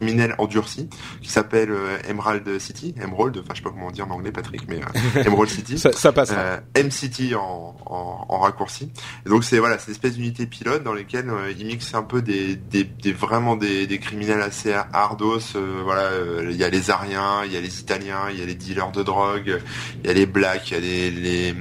criminel 0.00 0.34
endurci 0.38 0.88
qui 1.20 1.30
s'appelle 1.30 1.70
euh, 1.70 1.98
Emerald 2.08 2.58
City, 2.58 2.94
Emerald, 3.00 3.36
enfin 3.38 3.48
je 3.52 3.56
sais 3.58 3.62
pas 3.62 3.70
comment 3.70 3.90
dire 3.90 4.06
en 4.08 4.12
anglais 4.14 4.32
Patrick, 4.32 4.62
mais 4.68 4.80
euh, 5.16 5.22
Emerald 5.26 5.50
City, 5.50 5.78
Ça, 5.78 5.92
ça 5.92 6.12
passe. 6.12 6.30
euh, 6.32 6.58
M-City 6.74 7.34
en, 7.34 7.76
en, 7.86 8.24
en 8.28 8.38
raccourci. 8.38 8.90
Et 9.26 9.28
donc 9.28 9.44
c'est 9.44 9.58
voilà, 9.58 9.78
c'est 9.78 9.88
une 9.88 9.92
espèce 9.92 10.14
d'unité 10.14 10.46
pilote 10.46 10.82
dans 10.82 10.94
lesquelles 10.94 11.30
ils 11.58 11.66
mixent 11.66 11.94
un 11.94 12.02
peu 12.02 12.22
des, 12.22 12.56
des, 12.56 12.84
des 12.84 13.12
vraiment 13.12 13.56
des, 13.56 13.86
des 13.86 13.98
criminels 13.98 14.40
assez 14.40 14.72
hardos. 14.92 15.38
euh, 15.56 15.80
voilà, 15.84 16.10
il 16.50 16.56
y 16.56 16.64
a 16.64 16.70
les 16.70 16.90
Ariens, 16.90 17.44
il 17.44 17.52
y 17.52 17.56
a 17.56 17.60
les 17.60 17.80
Italiens, 17.80 18.28
il 18.32 18.38
y 18.38 18.42
a 18.42 18.46
les 18.46 18.54
dealers 18.54 18.92
de 18.92 19.02
drogue, 19.02 19.60
il 20.02 20.06
y 20.06 20.10
a 20.10 20.14
les 20.14 20.26
blacks, 20.26 20.70
il 20.70 20.74
y 20.74 20.76
a 20.76 20.80
les, 20.80 21.10
les 21.10 21.54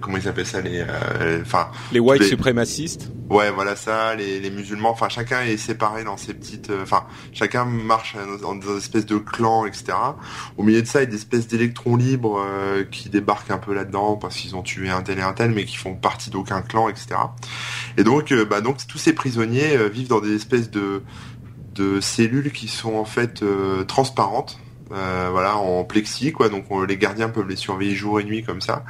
comment 0.00 0.18
ils 0.18 0.28
appellent 0.28 0.46
ça 0.46 0.60
les, 0.60 0.80
euh, 0.86 1.40
enfin 1.42 1.68
les 1.92 2.00
white 2.00 2.20
les- 2.20 2.28
suprémacistes. 2.28 3.10
Ouais, 3.30 3.50
voilà 3.50 3.76
ça, 3.76 4.14
les, 4.14 4.40
les 4.40 4.50
musulmans, 4.50 4.88
enfin 4.90 5.10
chacun 5.10 5.42
est 5.42 5.58
séparé 5.58 6.02
dans 6.02 6.16
ses 6.16 6.32
petites, 6.32 6.70
enfin 6.82 7.04
chacun 7.32 7.66
marche 7.82 8.16
dans 8.42 8.54
des 8.54 8.76
espèces 8.76 9.06
de 9.06 9.18
clans, 9.18 9.66
etc. 9.66 9.92
Au 10.56 10.62
milieu 10.62 10.82
de 10.82 10.86
ça, 10.86 11.00
il 11.00 11.04
y 11.04 11.06
a 11.06 11.10
des 11.10 11.16
espèces 11.16 11.46
d'électrons 11.48 11.96
libres 11.96 12.40
euh, 12.44 12.84
qui 12.84 13.08
débarquent 13.08 13.50
un 13.50 13.58
peu 13.58 13.74
là-dedans 13.74 14.16
parce 14.16 14.36
qu'ils 14.36 14.56
ont 14.56 14.62
tué 14.62 14.90
un 14.90 15.02
tel 15.02 15.18
et 15.18 15.22
un 15.22 15.32
tel, 15.32 15.50
mais 15.52 15.64
qui 15.64 15.76
font 15.76 15.94
partie 15.94 16.30
d'aucun 16.30 16.62
clan, 16.62 16.88
etc. 16.88 17.08
Et 17.96 18.04
donc, 18.04 18.32
euh, 18.32 18.44
bah 18.44 18.60
donc 18.60 18.76
tous 18.86 18.98
ces 18.98 19.12
prisonniers 19.12 19.76
euh, 19.76 19.88
vivent 19.88 20.08
dans 20.08 20.20
des 20.20 20.34
espèces 20.34 20.70
de 20.70 21.02
cellules 22.00 22.50
qui 22.50 22.66
sont 22.66 22.94
en 22.96 23.04
fait 23.04 23.44
transparentes, 23.86 24.58
voilà, 24.90 25.56
en 25.58 25.84
plexi, 25.84 26.32
quoi. 26.32 26.48
Donc 26.48 26.64
on- 26.70 26.82
les 26.82 26.96
gardiens 26.96 27.28
peuvent 27.28 27.48
les 27.48 27.54
surveiller 27.54 27.94
jour 27.94 28.18
et 28.18 28.24
nuit 28.24 28.42
comme 28.42 28.60
ça. 28.60 28.84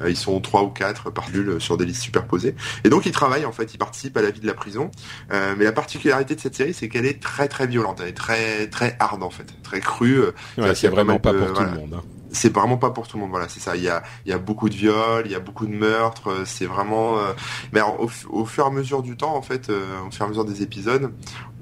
Euh, 0.00 0.10
ils 0.10 0.16
sont 0.16 0.40
trois 0.40 0.62
ou 0.62 0.68
quatre 0.70 1.10
par 1.10 1.28
bulle 1.30 1.60
sur 1.60 1.76
des 1.76 1.84
listes 1.84 2.02
superposées. 2.02 2.54
Et 2.84 2.88
donc 2.88 3.06
ils 3.06 3.12
travaillent 3.12 3.46
en 3.46 3.52
fait, 3.52 3.72
ils 3.74 3.78
participent 3.78 4.16
à 4.16 4.22
la 4.22 4.30
vie 4.30 4.40
de 4.40 4.46
la 4.46 4.54
prison. 4.54 4.90
Euh, 5.32 5.54
mais 5.56 5.64
la 5.64 5.72
particularité 5.72 6.34
de 6.34 6.40
cette 6.40 6.54
série, 6.54 6.74
c'est 6.74 6.88
qu'elle 6.88 7.06
est 7.06 7.22
très 7.22 7.48
très 7.48 7.66
violente, 7.66 8.00
elle 8.02 8.08
est 8.08 8.12
très 8.12 8.66
très 8.68 8.96
hard 9.00 9.22
en 9.22 9.30
fait, 9.30 9.46
très 9.62 9.80
crue. 9.80 10.20
Euh, 10.20 10.32
Ouais, 10.58 10.74
c'est 10.74 10.88
vraiment 10.88 11.18
pas 11.18 11.32
de- 11.32 11.38
pour 11.38 11.52
tout 11.52 11.62
le 11.62 11.70
monde. 11.70 11.94
hein. 11.94 12.02
C'est 12.32 12.52
vraiment 12.52 12.76
pas 12.76 12.90
pour 12.90 13.08
tout 13.08 13.16
le 13.16 13.22
monde, 13.22 13.30
voilà, 13.30 13.48
c'est 13.48 13.60
ça. 13.60 13.76
Il 13.76 13.82
y 13.82 13.88
a, 13.88 14.02
il 14.26 14.30
y 14.30 14.34
a 14.34 14.38
beaucoup 14.38 14.68
de 14.68 14.74
viols, 14.74 15.22
il 15.24 15.32
y 15.32 15.34
a 15.34 15.40
beaucoup 15.40 15.64
de 15.66 15.74
meurtres, 15.74 16.42
c'est 16.44 16.66
vraiment. 16.66 17.18
euh, 17.18 17.32
Mais 17.72 17.80
alors, 17.80 17.98
au, 18.00 18.10
au 18.28 18.44
fur 18.44 18.64
et 18.64 18.66
à 18.66 18.70
mesure 18.70 19.00
du 19.02 19.16
temps, 19.16 19.34
en 19.36 19.40
fait, 19.42 19.70
euh, 19.70 20.00
au 20.06 20.10
fur 20.10 20.22
et 20.22 20.26
à 20.26 20.28
mesure 20.28 20.44
des 20.44 20.60
épisodes, 20.62 21.12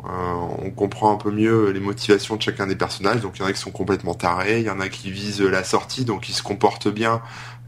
euh, 0.04 0.32
on 0.58 0.70
comprend 0.70 1.12
un 1.12 1.16
peu 1.16 1.30
mieux 1.30 1.70
les 1.70 1.80
motivations 1.80 2.34
de 2.36 2.42
chacun 2.42 2.66
des 2.66 2.74
personnages. 2.76 3.20
Donc, 3.20 3.38
il 3.38 3.42
y 3.42 3.44
en 3.44 3.48
a 3.48 3.52
qui 3.52 3.60
sont 3.60 3.70
complètement 3.70 4.14
tarés, 4.14 4.58
il 4.60 4.66
y 4.66 4.70
en 4.70 4.80
a 4.80 4.88
qui 4.88 5.10
visent 5.12 5.42
la 5.42 5.62
sortie, 5.64 6.04
donc 6.04 6.28
ils 6.28 6.32
se 6.34 6.42
comportent 6.42 6.88
bien, 6.88 7.22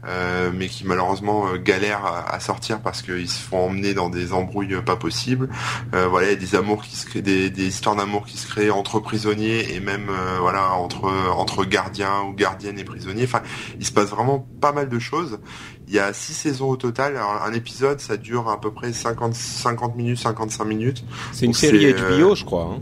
euh, 0.05 0.51
mais 0.53 0.67
qui 0.67 0.85
malheureusement 0.85 1.47
euh, 1.47 1.57
galèrent 1.57 2.05
à, 2.05 2.33
à 2.33 2.39
sortir 2.39 2.79
parce 2.81 3.01
qu'ils 3.01 3.27
se 3.29 3.39
font 3.41 3.65
emmener 3.65 3.93
dans 3.93 4.09
des 4.09 4.31
embrouilles 4.31 4.75
euh, 4.75 4.81
pas 4.81 4.95
possibles. 4.95 5.49
Euh, 5.95 6.07
voilà, 6.07 6.27
il 6.27 6.33
y 6.33 6.33
a 6.33 6.39
des 6.39 6.55
amours 6.55 6.83
qui 6.83 6.95
se 6.95 7.05
créent, 7.05 7.21
des, 7.21 7.49
des 7.49 7.65
histoires 7.67 7.95
d'amour 7.95 8.25
qui 8.25 8.37
se 8.37 8.47
créent 8.47 8.69
entre 8.69 8.99
prisonniers 8.99 9.73
et 9.73 9.79
même 9.79 10.07
euh, 10.09 10.37
voilà 10.39 10.73
entre 10.73 11.05
entre 11.31 11.65
gardiens 11.65 12.21
ou 12.29 12.33
gardiennes 12.33 12.77
et 12.79 12.83
prisonniers. 12.83 13.23
Enfin, 13.25 13.41
il 13.79 13.85
se 13.85 13.91
passe 13.91 14.09
vraiment 14.09 14.47
pas 14.61 14.71
mal 14.71 14.87
de 14.89 14.99
choses. 14.99 15.39
Il 15.87 15.93
y 15.93 15.99
a 15.99 16.13
six 16.13 16.33
saisons 16.33 16.69
au 16.69 16.75
total. 16.75 17.15
Alors, 17.15 17.41
un 17.43 17.53
épisode, 17.53 17.99
ça 17.99 18.17
dure 18.17 18.49
à 18.49 18.59
peu 18.61 18.71
près 18.71 18.91
50 18.93 19.33
50 19.33 19.95
minutes, 19.95 20.19
55 20.19 20.65
minutes. 20.65 21.03
C'est 21.31 21.45
une 21.45 21.51
Donc, 21.53 21.57
série 21.59 21.93
HBO, 21.93 22.35
je 22.35 22.43
crois. 22.45 22.69
hein. 22.75 22.79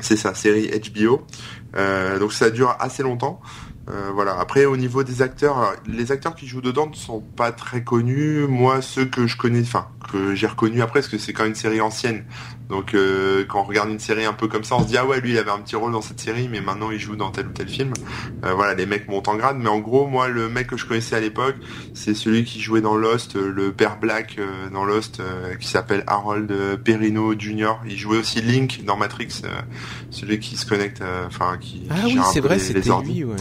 C'est 0.00 0.16
ça, 0.16 0.34
série 0.34 0.68
HBO. 0.92 1.22
Euh, 1.76 2.18
donc 2.18 2.32
ça 2.32 2.50
dure 2.50 2.74
assez 2.80 3.02
longtemps. 3.02 3.40
Euh, 3.90 4.10
voilà. 4.12 4.38
Après, 4.38 4.64
au 4.64 4.76
niveau 4.76 5.02
des 5.02 5.22
acteurs, 5.22 5.74
les 5.86 6.12
acteurs 6.12 6.34
qui 6.34 6.46
jouent 6.46 6.60
dedans 6.60 6.88
ne 6.88 6.94
sont 6.94 7.20
pas 7.20 7.52
très 7.52 7.82
connus. 7.82 8.46
Moi, 8.46 8.82
ceux 8.82 9.06
que 9.06 9.26
je 9.26 9.36
connais, 9.36 9.62
enfin 9.62 9.88
que 10.12 10.34
j'ai 10.34 10.46
reconnus 10.46 10.82
après, 10.82 11.00
parce 11.00 11.08
que 11.08 11.18
c'est 11.18 11.32
quand 11.32 11.44
même 11.44 11.52
une 11.52 11.56
série 11.56 11.80
ancienne. 11.80 12.24
Donc, 12.68 12.92
euh, 12.94 13.44
quand 13.48 13.60
on 13.60 13.64
regarde 13.64 13.88
une 13.88 13.98
série 13.98 14.26
un 14.26 14.34
peu 14.34 14.46
comme 14.46 14.62
ça, 14.64 14.76
on 14.76 14.82
se 14.82 14.88
dit 14.88 14.96
ah 14.98 15.06
ouais, 15.06 15.20
lui, 15.20 15.30
il 15.30 15.38
avait 15.38 15.50
un 15.50 15.58
petit 15.60 15.74
rôle 15.76 15.90
dans 15.92 16.02
cette 16.02 16.20
série, 16.20 16.48
mais 16.48 16.60
maintenant 16.60 16.90
il 16.90 16.98
joue 16.98 17.16
dans 17.16 17.30
tel 17.30 17.46
ou 17.46 17.50
tel 17.52 17.66
film. 17.68 17.92
Euh, 18.44 18.52
voilà, 18.52 18.74
les 18.74 18.84
mecs 18.84 19.08
montent 19.08 19.28
en 19.28 19.36
grade. 19.36 19.56
Mais 19.58 19.70
en 19.70 19.78
gros, 19.78 20.06
moi, 20.06 20.28
le 20.28 20.48
mec 20.50 20.66
que 20.66 20.76
je 20.76 20.84
connaissais 20.84 21.16
à 21.16 21.20
l'époque, 21.20 21.54
c'est 21.94 22.12
celui 22.14 22.44
qui 22.44 22.60
jouait 22.60 22.82
dans 22.82 22.94
Lost, 22.94 23.36
euh, 23.36 23.50
le 23.50 23.72
père 23.72 23.98
Black 23.98 24.36
euh, 24.38 24.68
dans 24.70 24.84
Lost, 24.84 25.20
euh, 25.20 25.54
qui 25.54 25.66
s'appelle 25.66 26.04
Harold 26.06 26.52
Perrino 26.84 27.32
Jr. 27.38 27.76
Il 27.86 27.96
jouait 27.96 28.18
aussi 28.18 28.42
Link 28.42 28.84
dans 28.84 28.96
Matrix, 28.98 29.42
euh, 29.44 29.48
celui 30.10 30.38
qui 30.38 30.56
se 30.56 30.66
connecte, 30.66 31.00
euh, 31.00 31.26
enfin 31.26 31.56
qui. 31.58 31.84
Ah 31.90 31.94
oui, 32.04 32.12
gère 32.12 32.26
un 32.26 32.32
c'est 32.32 32.40
peu 32.42 32.48
vrai, 32.48 32.56
les- 32.56 32.62
c'était 32.62 32.80
lui. 33.02 33.24
Ouais. 33.24 33.36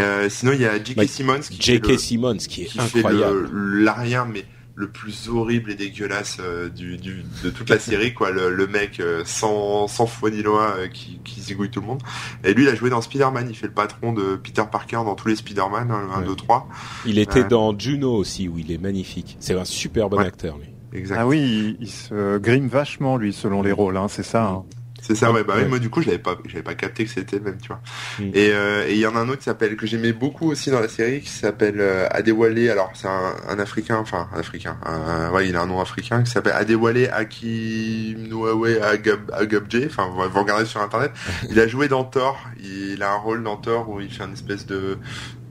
Euh, 0.00 0.28
sinon, 0.28 0.50
il 0.52 0.60
y 0.62 0.66
a 0.66 0.82
J.K. 0.82 0.96
Bah, 0.96 1.06
Simmons 1.06 1.38
qui 1.38 1.56
fait 1.58 1.62
J.K. 1.74 1.86
le- 1.88 1.98
Simmons, 1.98 2.36
qui 2.38 2.62
est 2.62 2.64
qui 2.66 2.78
fait 2.80 2.98
incroyable. 2.98 3.48
le 3.52 3.84
l'arien 3.84 4.26
mais 4.28 4.44
le 4.76 4.88
plus 4.88 5.28
horrible 5.28 5.70
et 5.70 5.74
dégueulasse 5.76 6.38
euh, 6.40 6.68
du, 6.68 6.96
du 6.96 7.22
de 7.44 7.50
toute 7.50 7.70
la 7.70 7.78
série 7.78 8.12
quoi 8.12 8.30
le, 8.32 8.50
le 8.50 8.66
mec 8.66 8.98
euh, 8.98 9.22
sans 9.24 9.86
sans 9.86 10.06
foi 10.06 10.30
ni 10.30 10.42
loi 10.42 10.74
euh, 10.78 10.88
qui 10.88 11.20
qui 11.24 11.40
zigouille 11.40 11.70
tout 11.70 11.80
le 11.80 11.86
monde 11.86 12.02
et 12.42 12.54
lui 12.54 12.64
il 12.64 12.68
a 12.68 12.74
joué 12.74 12.90
dans 12.90 13.00
Spider-Man 13.00 13.46
il 13.48 13.54
fait 13.54 13.68
le 13.68 13.72
patron 13.72 14.12
de 14.12 14.34
Peter 14.34 14.64
Parker 14.70 14.96
dans 14.96 15.14
tous 15.14 15.28
les 15.28 15.36
Spider-Man 15.36 15.90
hein, 15.92 16.00
le 16.08 16.12
1 16.14 16.18
Ouais. 16.22 16.26
2 16.26 16.34
3 16.34 16.68
Il 17.06 17.18
était 17.20 17.44
dans 17.44 17.78
Juno 17.78 18.12
aussi, 18.16 18.48
où 18.48 18.58
il 18.58 18.72
est 18.72 18.78
magnifique. 18.78 19.36
C'est 19.38 19.54
un 19.54 19.64
super 19.64 20.10
bon 20.10 20.18
Ouais. 20.18 20.26
acteur, 20.26 20.58
lui. 20.58 20.66
exact 20.92 21.18
Ah 21.20 21.26
oui, 21.26 21.76
il, 21.78 21.84
il 21.86 21.88
se 21.90 22.38
grime 22.38 22.66
vachement 22.66 23.16
lui 23.16 23.32
selon 23.32 23.62
les 23.62 23.72
rôles, 23.72 23.96
hein, 23.96 24.08
c'est 24.08 24.22
ça. 24.24 24.44
hein. 24.46 24.64
C'est 25.06 25.14
ça 25.14 25.30
ouais 25.32 25.44
bah 25.44 25.54
Ouais. 25.56 25.62
oui 25.64 25.68
moi 25.68 25.78
du 25.78 25.90
coup 25.90 26.00
je 26.02 26.06
l'avais 26.06 26.18
pas 26.18 26.36
j'avais 26.46 26.62
pas 26.62 26.74
capté 26.74 27.04
que 27.04 27.10
c'était 27.10 27.36
le 27.36 27.42
même 27.44 27.58
tu 27.60 27.68
vois 27.68 27.80
Mm. 28.18 28.22
et 28.34 28.50
euh, 28.52 28.86
et 28.88 28.92
il 28.94 28.98
y 29.00 29.06
en 29.06 29.14
a 29.16 29.18
un 29.20 29.28
autre 29.28 29.38
qui 29.38 29.44
s'appelle 29.44 29.76
que 29.76 29.86
j'aimais 29.86 30.12
beaucoup 30.12 30.50
aussi 30.50 30.70
dans 30.70 30.80
la 30.80 30.88
série 30.88 31.20
qui 31.20 31.28
s'appelle 31.30 31.76
euh, 31.80 32.06
Adewale 32.10 32.70
alors 32.70 32.90
c'est 32.94 33.08
un, 33.08 33.34
un 33.48 33.58
africain 33.58 33.96
enfin 33.98 34.28
un 34.34 34.38
africain 34.40 34.76
un- 34.86 35.30
ouais 35.32 35.48
il 35.48 35.56
a 35.56 35.62
un 35.62 35.66
nom 35.66 35.80
africain 35.80 36.22
qui 36.22 36.30
s'appelle 36.30 36.52
Adewale 36.54 37.10
Akinwale 37.12 38.82
Agab, 38.82 39.30
Agabje 39.32 39.86
enfin 39.86 40.06
vous 40.08 40.22
vous 40.30 40.40
regardez 40.40 40.64
sur 40.66 40.80
internet 40.80 41.12
il 41.50 41.58
a 41.60 41.66
joué 41.66 41.88
dans 41.88 42.04
Thor 42.04 42.38
il 42.62 43.02
a 43.02 43.12
un 43.12 43.16
rôle 43.16 43.42
dans 43.42 43.56
Thor 43.56 43.88
où 43.90 44.00
il 44.00 44.10
fait 44.10 44.24
une 44.24 44.32
espèce 44.32 44.66
de 44.66 44.98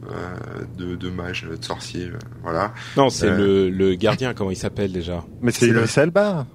euh, 0.10 0.36
de, 0.78 0.96
de 0.98 1.10
mage, 1.10 1.46
de 1.50 1.64
sorcier, 1.64 2.10
voilà. 2.42 2.74
Non, 2.98 3.10
c'est 3.10 3.28
Euh. 3.30 3.38
le, 3.38 3.70
le 3.70 3.96
gardien, 3.96 4.34
comment 4.34 4.52
il 4.52 4.58
s'appelle 4.58 4.92
déjà? 4.92 5.24
Mais 5.42 5.52
c'est 5.54 5.68
le- 5.68 5.86
Elba. 5.98 6.46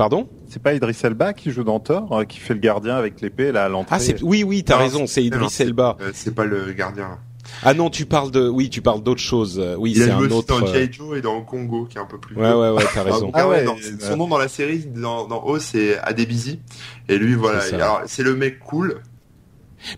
Pardon 0.00 0.30
C'est 0.48 0.62
pas 0.62 0.72
Idris 0.72 0.96
Elba 1.04 1.34
qui 1.34 1.50
joue 1.50 1.62
dans 1.62 1.78
Thor, 1.78 2.10
euh, 2.20 2.24
qui 2.24 2.38
fait 2.38 2.54
le 2.54 2.60
gardien 2.60 2.96
avec 2.96 3.20
l'épée 3.20 3.52
là 3.52 3.66
à 3.66 3.68
l'entrée. 3.68 3.96
Ah, 3.96 3.98
c'est 4.00 4.22
oui, 4.22 4.42
oui, 4.44 4.64
t'as 4.64 4.76
Non, 4.78 4.82
raison, 4.84 5.06
c'est 5.06 5.20
non, 5.20 5.26
Idris 5.26 5.46
c'est- 5.50 5.64
Elba. 5.64 5.98
Euh, 6.00 6.10
c'est 6.14 6.34
pas 6.34 6.46
le 6.46 6.72
gardien. 6.72 7.18
Ah 7.62 7.74
non, 7.74 7.90
tu 7.90 8.06
parles 8.06 8.30
de, 8.30 8.48
oui, 8.48 8.70
tu 8.70 8.80
parles 8.80 9.02
d'autre 9.02 9.20
chose. 9.20 9.58
Euh, 9.62 9.74
Oui, 9.78 9.94
c'est 9.94 10.10
un 10.10 10.18
autre. 10.30 10.58
dans 10.58 10.64
G.I. 10.66 10.90
Joe 10.90 11.18
et 11.18 11.20
dans 11.20 11.42
Congo, 11.42 11.84
qui 11.84 11.98
est 11.98 12.00
un 12.00 12.06
peu 12.06 12.16
plus. 12.18 12.34
Ouais, 12.34 12.50
ouais, 12.50 12.70
ouais, 12.70 12.82
t'as 12.94 13.00
Ah, 13.00 13.02
raison. 13.02 13.30
Ah 13.34 13.40
ah 13.42 13.48
ouais, 13.50 13.62
dans- 13.64 13.74
euh, 13.74 13.96
son 14.00 14.16
nom 14.16 14.26
dans 14.26 14.38
la 14.38 14.48
série, 14.48 14.86
dans, 14.86 15.26
dans 15.26 15.44
O, 15.44 15.58
c'est 15.58 15.98
Adebisi. 15.98 16.60
Et 17.10 17.18
lui, 17.18 17.34
voilà. 17.34 17.60
C'est 17.60 17.72
ça. 17.72 17.76
Alors, 17.76 18.00
c'est 18.06 18.22
le 18.22 18.34
mec 18.34 18.58
cool. 18.60 19.02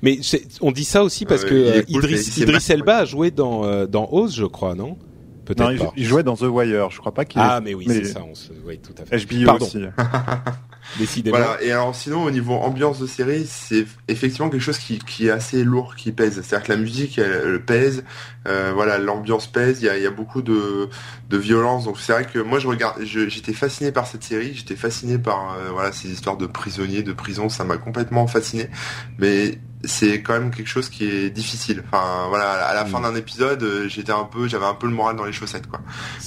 Mais 0.03 0.19
on 0.63 0.73
dit 0.73 0.85
ça 0.85 1.05
aussi 1.05 1.27
parce 1.27 1.45
Euh, 1.45 1.49
que 1.49 1.55
il 1.55 1.67
est 1.77 1.85
cool, 1.93 2.03
mais 2.03 2.09
Idris, 2.11 2.19
c'est 2.25 2.41
Idris 2.41 2.53
mal, 2.55 2.79
Elba 2.79 2.97
a 2.99 3.05
joué 3.05 3.31
dans 3.31 3.65
euh, 3.67 3.87
dans 3.87 4.09
Oz, 4.11 4.35
je 4.35 4.47
crois, 4.47 4.75
non? 4.75 4.97
Peut-être 5.45 5.73
Non, 5.73 5.87
pas. 5.87 5.93
il 5.97 6.05
jouait 6.05 6.23
dans 6.23 6.37
The 6.37 6.43
Wire, 6.43 6.91
je 6.91 6.99
crois 6.99 7.13
pas 7.13 7.25
qu'il 7.25 7.41
Ah, 7.41 7.59
est- 7.59 7.65
mais 7.65 7.75
oui, 7.75 7.85
mais- 7.89 7.95
c'est 7.97 8.05
ça. 8.13 8.23
On 8.29 8.35
se... 8.35 8.51
Oui, 8.65 8.79
tout 8.79 8.95
à 9.01 9.05
fait. 9.05 9.17
HBO 9.27 9.45
Pardon. 9.47 9.67
aussi. 9.67 9.79
Décidément. 10.99 11.37
Voilà. 11.39 11.63
Et 11.63 11.71
alors, 11.73 11.95
sinon, 11.95 12.25
au 12.25 12.31
niveau 12.31 12.55
ambiance 12.55 12.99
de 12.99 13.07
série, 13.07 13.47
c'est 13.47 13.87
effectivement 14.09 14.51
quelque 14.51 14.61
chose 14.61 14.79
qui, 14.79 14.99
qui 14.99 15.29
est 15.29 15.31
assez 15.31 15.63
lourd, 15.65 15.95
qui 15.97 16.13
pèse. 16.13 16.43
C'est-à-dire 16.43 16.67
que 16.67 16.73
la 16.73 16.79
musique, 16.79 17.19
elle, 17.19 17.41
elle 17.47 17.65
pèse. 17.65 18.05
Euh, 18.49 18.73
voilà, 18.75 18.99
l'ambiance 18.99 19.47
pèse. 19.47 19.81
Il 19.81 19.87
y 19.87 19.89
a, 19.89 19.97
il 19.97 20.03
y 20.03 20.07
a 20.07 20.11
beaucoup 20.11 20.43
de, 20.43 20.89
de 21.31 21.37
violence. 21.39 21.85
Donc, 21.85 21.99
c'est 21.99 22.13
vrai 22.13 22.25
que 22.27 22.41
moi, 22.41 22.59
je 22.59 22.67
regarde, 22.67 22.97
je- 23.05 23.29
j'étais 23.29 23.53
fasciné 23.53 23.93
par 23.93 24.07
cette 24.07 24.25
série. 24.25 24.55
J'étais 24.55 24.77
fasciné 24.77 25.19
par, 25.19 25.57
euh, 25.57 25.71
voilà, 25.73 25.93
ces 25.93 26.09
histoires 26.11 26.37
de 26.37 26.47
prisonniers, 26.47 27.03
de 27.03 27.13
prison. 27.13 27.49
Ça 27.49 27.65
m'a 27.65 27.77
complètement 27.79 28.27
fasciné. 28.27 28.69
Mais 29.19 29.59
c'est 29.85 30.23
quand 30.23 30.35
même 30.35 30.51
quelque 30.51 30.69
chose 30.69 30.89
qui 30.89 31.05
est 31.09 31.31
difficile. 31.31 31.83
Enfin, 31.87 32.27
voilà, 32.29 32.53
à 32.67 32.75
la 32.75 32.85
fin 32.87 33.01
Mm. 33.01 33.03
d'un 33.03 33.15
épisode, 33.17 33.63
euh, 33.63 33.89
j'étais 33.89 34.13
un 34.13 34.25
peu, 34.25 34.47
j'avais 34.49 34.65
un 34.67 34.75
peu 34.75 34.87
le 34.87 34.93
moral 34.93 35.17
dans 35.17 35.25
les 35.25 35.33
chaussettes, 35.33 35.67
quoi. 35.67 35.81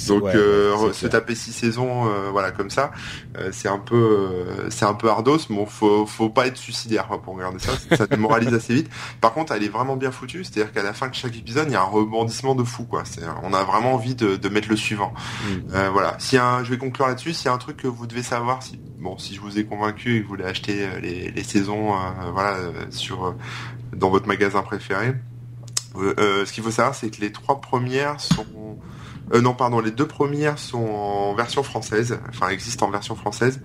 Donc 0.08 0.24
ouais, 0.24 0.32
euh, 0.36 0.92
se 0.92 1.00
clair. 1.00 1.12
taper 1.12 1.34
six 1.34 1.52
saisons, 1.52 2.06
euh, 2.08 2.28
voilà 2.30 2.50
comme 2.50 2.70
ça, 2.70 2.90
euh, 3.38 3.48
c'est 3.52 3.68
un 3.68 3.78
peu, 3.78 3.96
euh, 3.96 4.68
c'est 4.70 4.84
un 4.84 4.94
peu 4.94 5.08
ardos. 5.08 5.38
Mais 5.48 5.56
bon, 5.56 5.66
faut, 5.66 6.04
faut 6.06 6.28
pas 6.28 6.46
être 6.46 6.56
suicidaire 6.58 7.06
quoi, 7.08 7.22
pour 7.22 7.34
regarder 7.36 7.58
ça. 7.58 7.72
Ça 7.96 8.06
démoralise 8.06 8.52
assez 8.52 8.74
vite. 8.74 8.90
Par 9.20 9.32
contre, 9.32 9.52
elle 9.52 9.62
est 9.62 9.68
vraiment 9.68 9.96
bien 9.96 10.10
foutue. 10.10 10.44
C'est-à-dire 10.44 10.72
qu'à 10.72 10.82
la 10.82 10.92
fin 10.92 11.08
de 11.08 11.14
chaque 11.14 11.36
épisode, 11.36 11.66
il 11.68 11.72
y 11.72 11.76
a 11.76 11.80
un 11.80 11.84
rebondissement 11.84 12.54
de 12.54 12.64
fou 12.64 12.84
quoi. 12.84 13.04
C'est, 13.04 13.22
on 13.42 13.52
a 13.54 13.62
vraiment 13.64 13.94
envie 13.94 14.14
de, 14.14 14.36
de 14.36 14.48
mettre 14.48 14.68
le 14.68 14.76
suivant. 14.76 15.14
Mm. 15.14 15.52
Euh, 15.74 15.90
voilà. 15.92 16.16
Si 16.18 16.36
un, 16.36 16.62
je 16.64 16.70
vais 16.70 16.78
conclure 16.78 17.06
là-dessus. 17.08 17.32
S'il 17.32 17.46
y 17.46 17.48
a 17.48 17.52
un 17.52 17.58
truc 17.58 17.78
que 17.78 17.88
vous 17.88 18.06
devez 18.06 18.22
savoir, 18.22 18.62
si 18.62 18.78
bon, 18.98 19.16
si 19.18 19.34
je 19.34 19.40
vous 19.40 19.58
ai 19.58 19.64
convaincu 19.64 20.16
et 20.16 20.18
que 20.18 20.24
vous 20.24 20.30
voulez 20.30 20.44
acheter 20.44 20.88
les, 21.00 21.30
les 21.30 21.42
saisons, 21.44 21.94
euh, 21.94 22.30
voilà, 22.32 22.56
sur 22.90 23.34
dans 23.94 24.10
votre 24.10 24.26
magasin 24.26 24.62
préféré. 24.62 25.14
Euh, 25.96 26.14
euh, 26.18 26.46
ce 26.46 26.52
qu'il 26.52 26.62
faut 26.62 26.70
savoir, 26.70 26.94
c'est 26.94 27.10
que 27.10 27.20
les 27.20 27.32
trois 27.32 27.60
premières 27.60 28.20
sont 28.20 28.44
euh, 29.34 29.40
non, 29.40 29.54
pardon, 29.54 29.80
les 29.80 29.90
deux 29.90 30.06
premières 30.06 30.56
sont 30.56 30.78
en 30.78 31.34
version 31.34 31.64
française, 31.64 32.20
enfin 32.28 32.48
existent 32.48 32.86
en 32.86 32.90
version 32.90 33.16
française. 33.16 33.60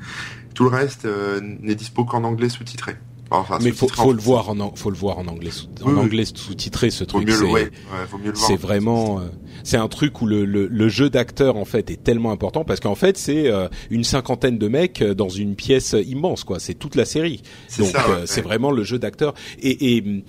Tout 0.56 0.64
le 0.64 0.70
reste 0.70 1.06
n'est 1.42 1.76
dispo 1.76 2.04
qu'en 2.04 2.24
anglais 2.24 2.50
sous-titré. 2.50 2.96
Enfin, 3.34 3.58
Mais 3.62 3.72
faut, 3.72 3.88
faut 3.88 4.12
le 4.14 4.20
voir 4.20 4.50
en, 4.50 4.76
faut 4.76 4.90
le 4.92 4.98
voir 4.98 5.18
en 5.18 5.28
anglais, 5.28 5.52
sous- 5.52 5.68
en 5.84 5.88
Oui, 5.88 5.94
oui. 5.96 6.00
anglais 6.02 6.26
sous-titré 6.26 6.90
ce 6.90 7.04
truc. 7.06 7.30
c'est- 7.32 8.52
ouais, 8.52 8.58
vraiment 8.58 9.20
euh, 9.20 9.24
c'est 9.64 9.78
un 9.78 9.88
truc 9.88 10.22
où 10.22 10.26
le, 10.28 10.44
le, 10.46 10.68
le 10.68 10.90
jeu 10.90 11.10
d'acteur 11.10 11.56
en 11.56 11.64
fait 11.66 11.90
est 11.92 12.04
tellement 12.04 12.32
important 12.32 12.64
parce 12.66 12.80
qu'en 12.82 12.96
fait 12.96 13.18
c'est 13.18 13.48
euh, 13.50 13.68
une 13.90 14.04
cinquantaine 14.04 14.58
de 14.58 14.68
mecs 14.68 15.02
euh, 15.02 15.14
dans 15.14 15.30
une 15.30 15.56
pièce 15.56 15.96
immense 16.06 16.44
quoi. 16.44 16.60
C'est 16.60 16.74
toute 16.74 16.96
la 16.96 17.06
série. 17.06 17.42
Donc 17.80 17.88
ça, 17.88 18.08
ouais, 18.10 18.16
euh, 18.16 18.24
c'est 18.26 18.42
vraiment 18.42 18.70
le 18.72 18.84
jeu 18.84 19.00
d'acteur. 19.00 19.34
Et, 19.62 19.96
et 19.98 20.02
hum, 20.02 20.22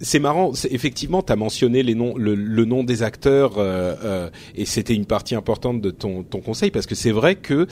c'est 0.00 0.18
marrant, 0.18 0.52
effectivement, 0.70 1.22
tu 1.22 1.32
as 1.32 1.36
mentionné 1.36 1.82
les 1.82 1.94
noms, 1.94 2.16
le, 2.16 2.34
le 2.34 2.64
nom 2.64 2.84
des 2.84 3.02
acteurs, 3.02 3.52
euh, 3.58 3.94
euh, 4.04 4.30
et 4.54 4.64
c'était 4.66 4.94
une 4.94 5.06
partie 5.06 5.34
importante 5.34 5.80
de 5.80 5.90
ton, 5.90 6.22
ton 6.24 6.40
conseil, 6.40 6.70
parce 6.70 6.86
que 6.86 6.94
c'est 6.96 7.12
vrai 7.12 7.36
que 7.36 7.66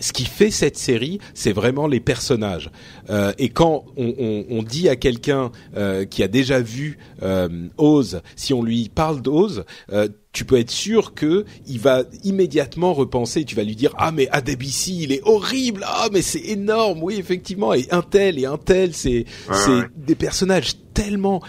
ce 0.00 0.12
qui 0.12 0.24
fait 0.24 0.50
cette 0.50 0.76
série, 0.78 1.18
c'est 1.34 1.52
vraiment 1.52 1.86
les 1.86 2.00
personnages. 2.00 2.70
Euh, 3.10 3.32
et 3.38 3.48
quand 3.48 3.84
on, 3.96 4.14
on, 4.18 4.44
on 4.50 4.62
dit 4.62 4.88
à 4.88 4.96
quelqu'un 4.96 5.50
euh, 5.76 6.04
qui 6.04 6.22
a 6.22 6.28
déjà 6.28 6.60
vu 6.60 6.98
euh, 7.22 7.48
Oz, 7.78 8.22
si 8.36 8.52
on 8.54 8.62
lui 8.62 8.90
parle 8.94 9.22
d'Oz, 9.22 9.64
euh, 9.92 10.08
tu 10.32 10.44
peux 10.46 10.58
être 10.58 10.70
sûr 10.70 11.12
que 11.14 11.44
il 11.66 11.78
va 11.78 12.04
immédiatement 12.24 12.94
repenser. 12.94 13.44
Tu 13.44 13.54
vas 13.54 13.64
lui 13.64 13.76
dire 13.76 13.92
ah 13.98 14.12
mais 14.12 14.28
Adebisi 14.30 15.02
il 15.02 15.12
est 15.12 15.20
horrible 15.24 15.84
ah 15.86 16.08
mais 16.10 16.22
c'est 16.22 16.40
énorme 16.40 17.02
oui 17.02 17.16
effectivement 17.18 17.74
et 17.74 17.86
un 17.90 18.00
tel 18.00 18.38
et 18.38 18.46
un 18.46 18.56
tel 18.56 18.94
c'est 18.94 19.26
Ouais, 19.48 19.54
c'est 19.64 19.70
ouais. 19.70 19.84
des 19.94 20.14
personnages 20.14 20.72
tellement 20.94 21.42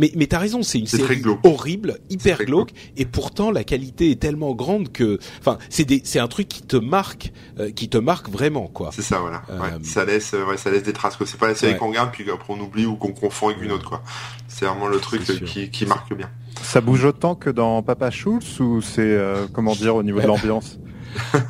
mais 0.00 0.10
mais 0.16 0.26
t'as 0.26 0.38
raison 0.40 0.62
c'est 0.64 0.78
une 0.80 0.86
série 0.86 1.22
horrible 1.44 1.98
hyper 2.10 2.38
glauque 2.44 2.70
et 2.96 3.04
pourtant 3.04 3.52
la 3.52 3.62
qualité 3.62 4.10
est 4.10 4.18
tellement 4.20 4.54
grande 4.54 4.90
que 4.90 5.18
enfin 5.38 5.58
c'est 5.68 5.84
des 5.84 6.00
c'est 6.04 6.18
un 6.18 6.26
truc 6.26 6.48
qui 6.48 6.62
te 6.62 6.76
marque 6.76 7.32
euh, 7.60 7.70
qui 7.70 7.88
te 7.88 7.98
marque 7.98 8.28
vraiment 8.28 8.66
quoi 8.66 8.90
C'est 8.92 9.02
ça, 9.02 9.18
voilà. 9.20 9.42
Euh, 9.50 9.58
Ouais, 9.60 9.68
ça 9.84 10.04
laisse, 10.04 10.32
ouais, 10.32 10.56
ça 10.56 10.70
laisse 10.70 10.82
des 10.82 10.92
traces. 10.92 11.16
quoi. 11.16 11.26
C'est 11.26 11.38
pas 11.38 11.46
la 11.48 11.54
série 11.54 11.72
Ouais. 11.74 11.78
qu'on 11.78 11.88
regarde 11.90 12.10
puis 12.10 12.24
qu'après 12.24 12.52
on 12.52 12.60
oublie 12.60 12.86
ou 12.86 12.96
qu'on 12.96 13.12
confond 13.12 13.48
avec 13.50 13.62
une 13.62 13.70
autre, 13.72 13.88
quoi. 13.88 14.02
C'est 14.48 14.64
vraiment 14.64 14.88
le 14.88 14.98
truc 14.98 15.22
qui, 15.44 15.70
qui 15.70 15.86
marque 15.86 16.14
bien. 16.16 16.30
Ça 16.62 16.80
bouge 16.80 17.04
autant 17.04 17.34
que 17.34 17.50
dans 17.50 17.82
Papa 17.82 18.10
Schultz 18.10 18.58
ou 18.60 18.80
c'est 18.80 19.00
euh, 19.02 19.46
comment 19.52 19.74
dire 19.74 19.94
au 19.96 20.02
niveau 20.02 20.20
de 20.20 20.26
l'ambiance? 20.32 20.78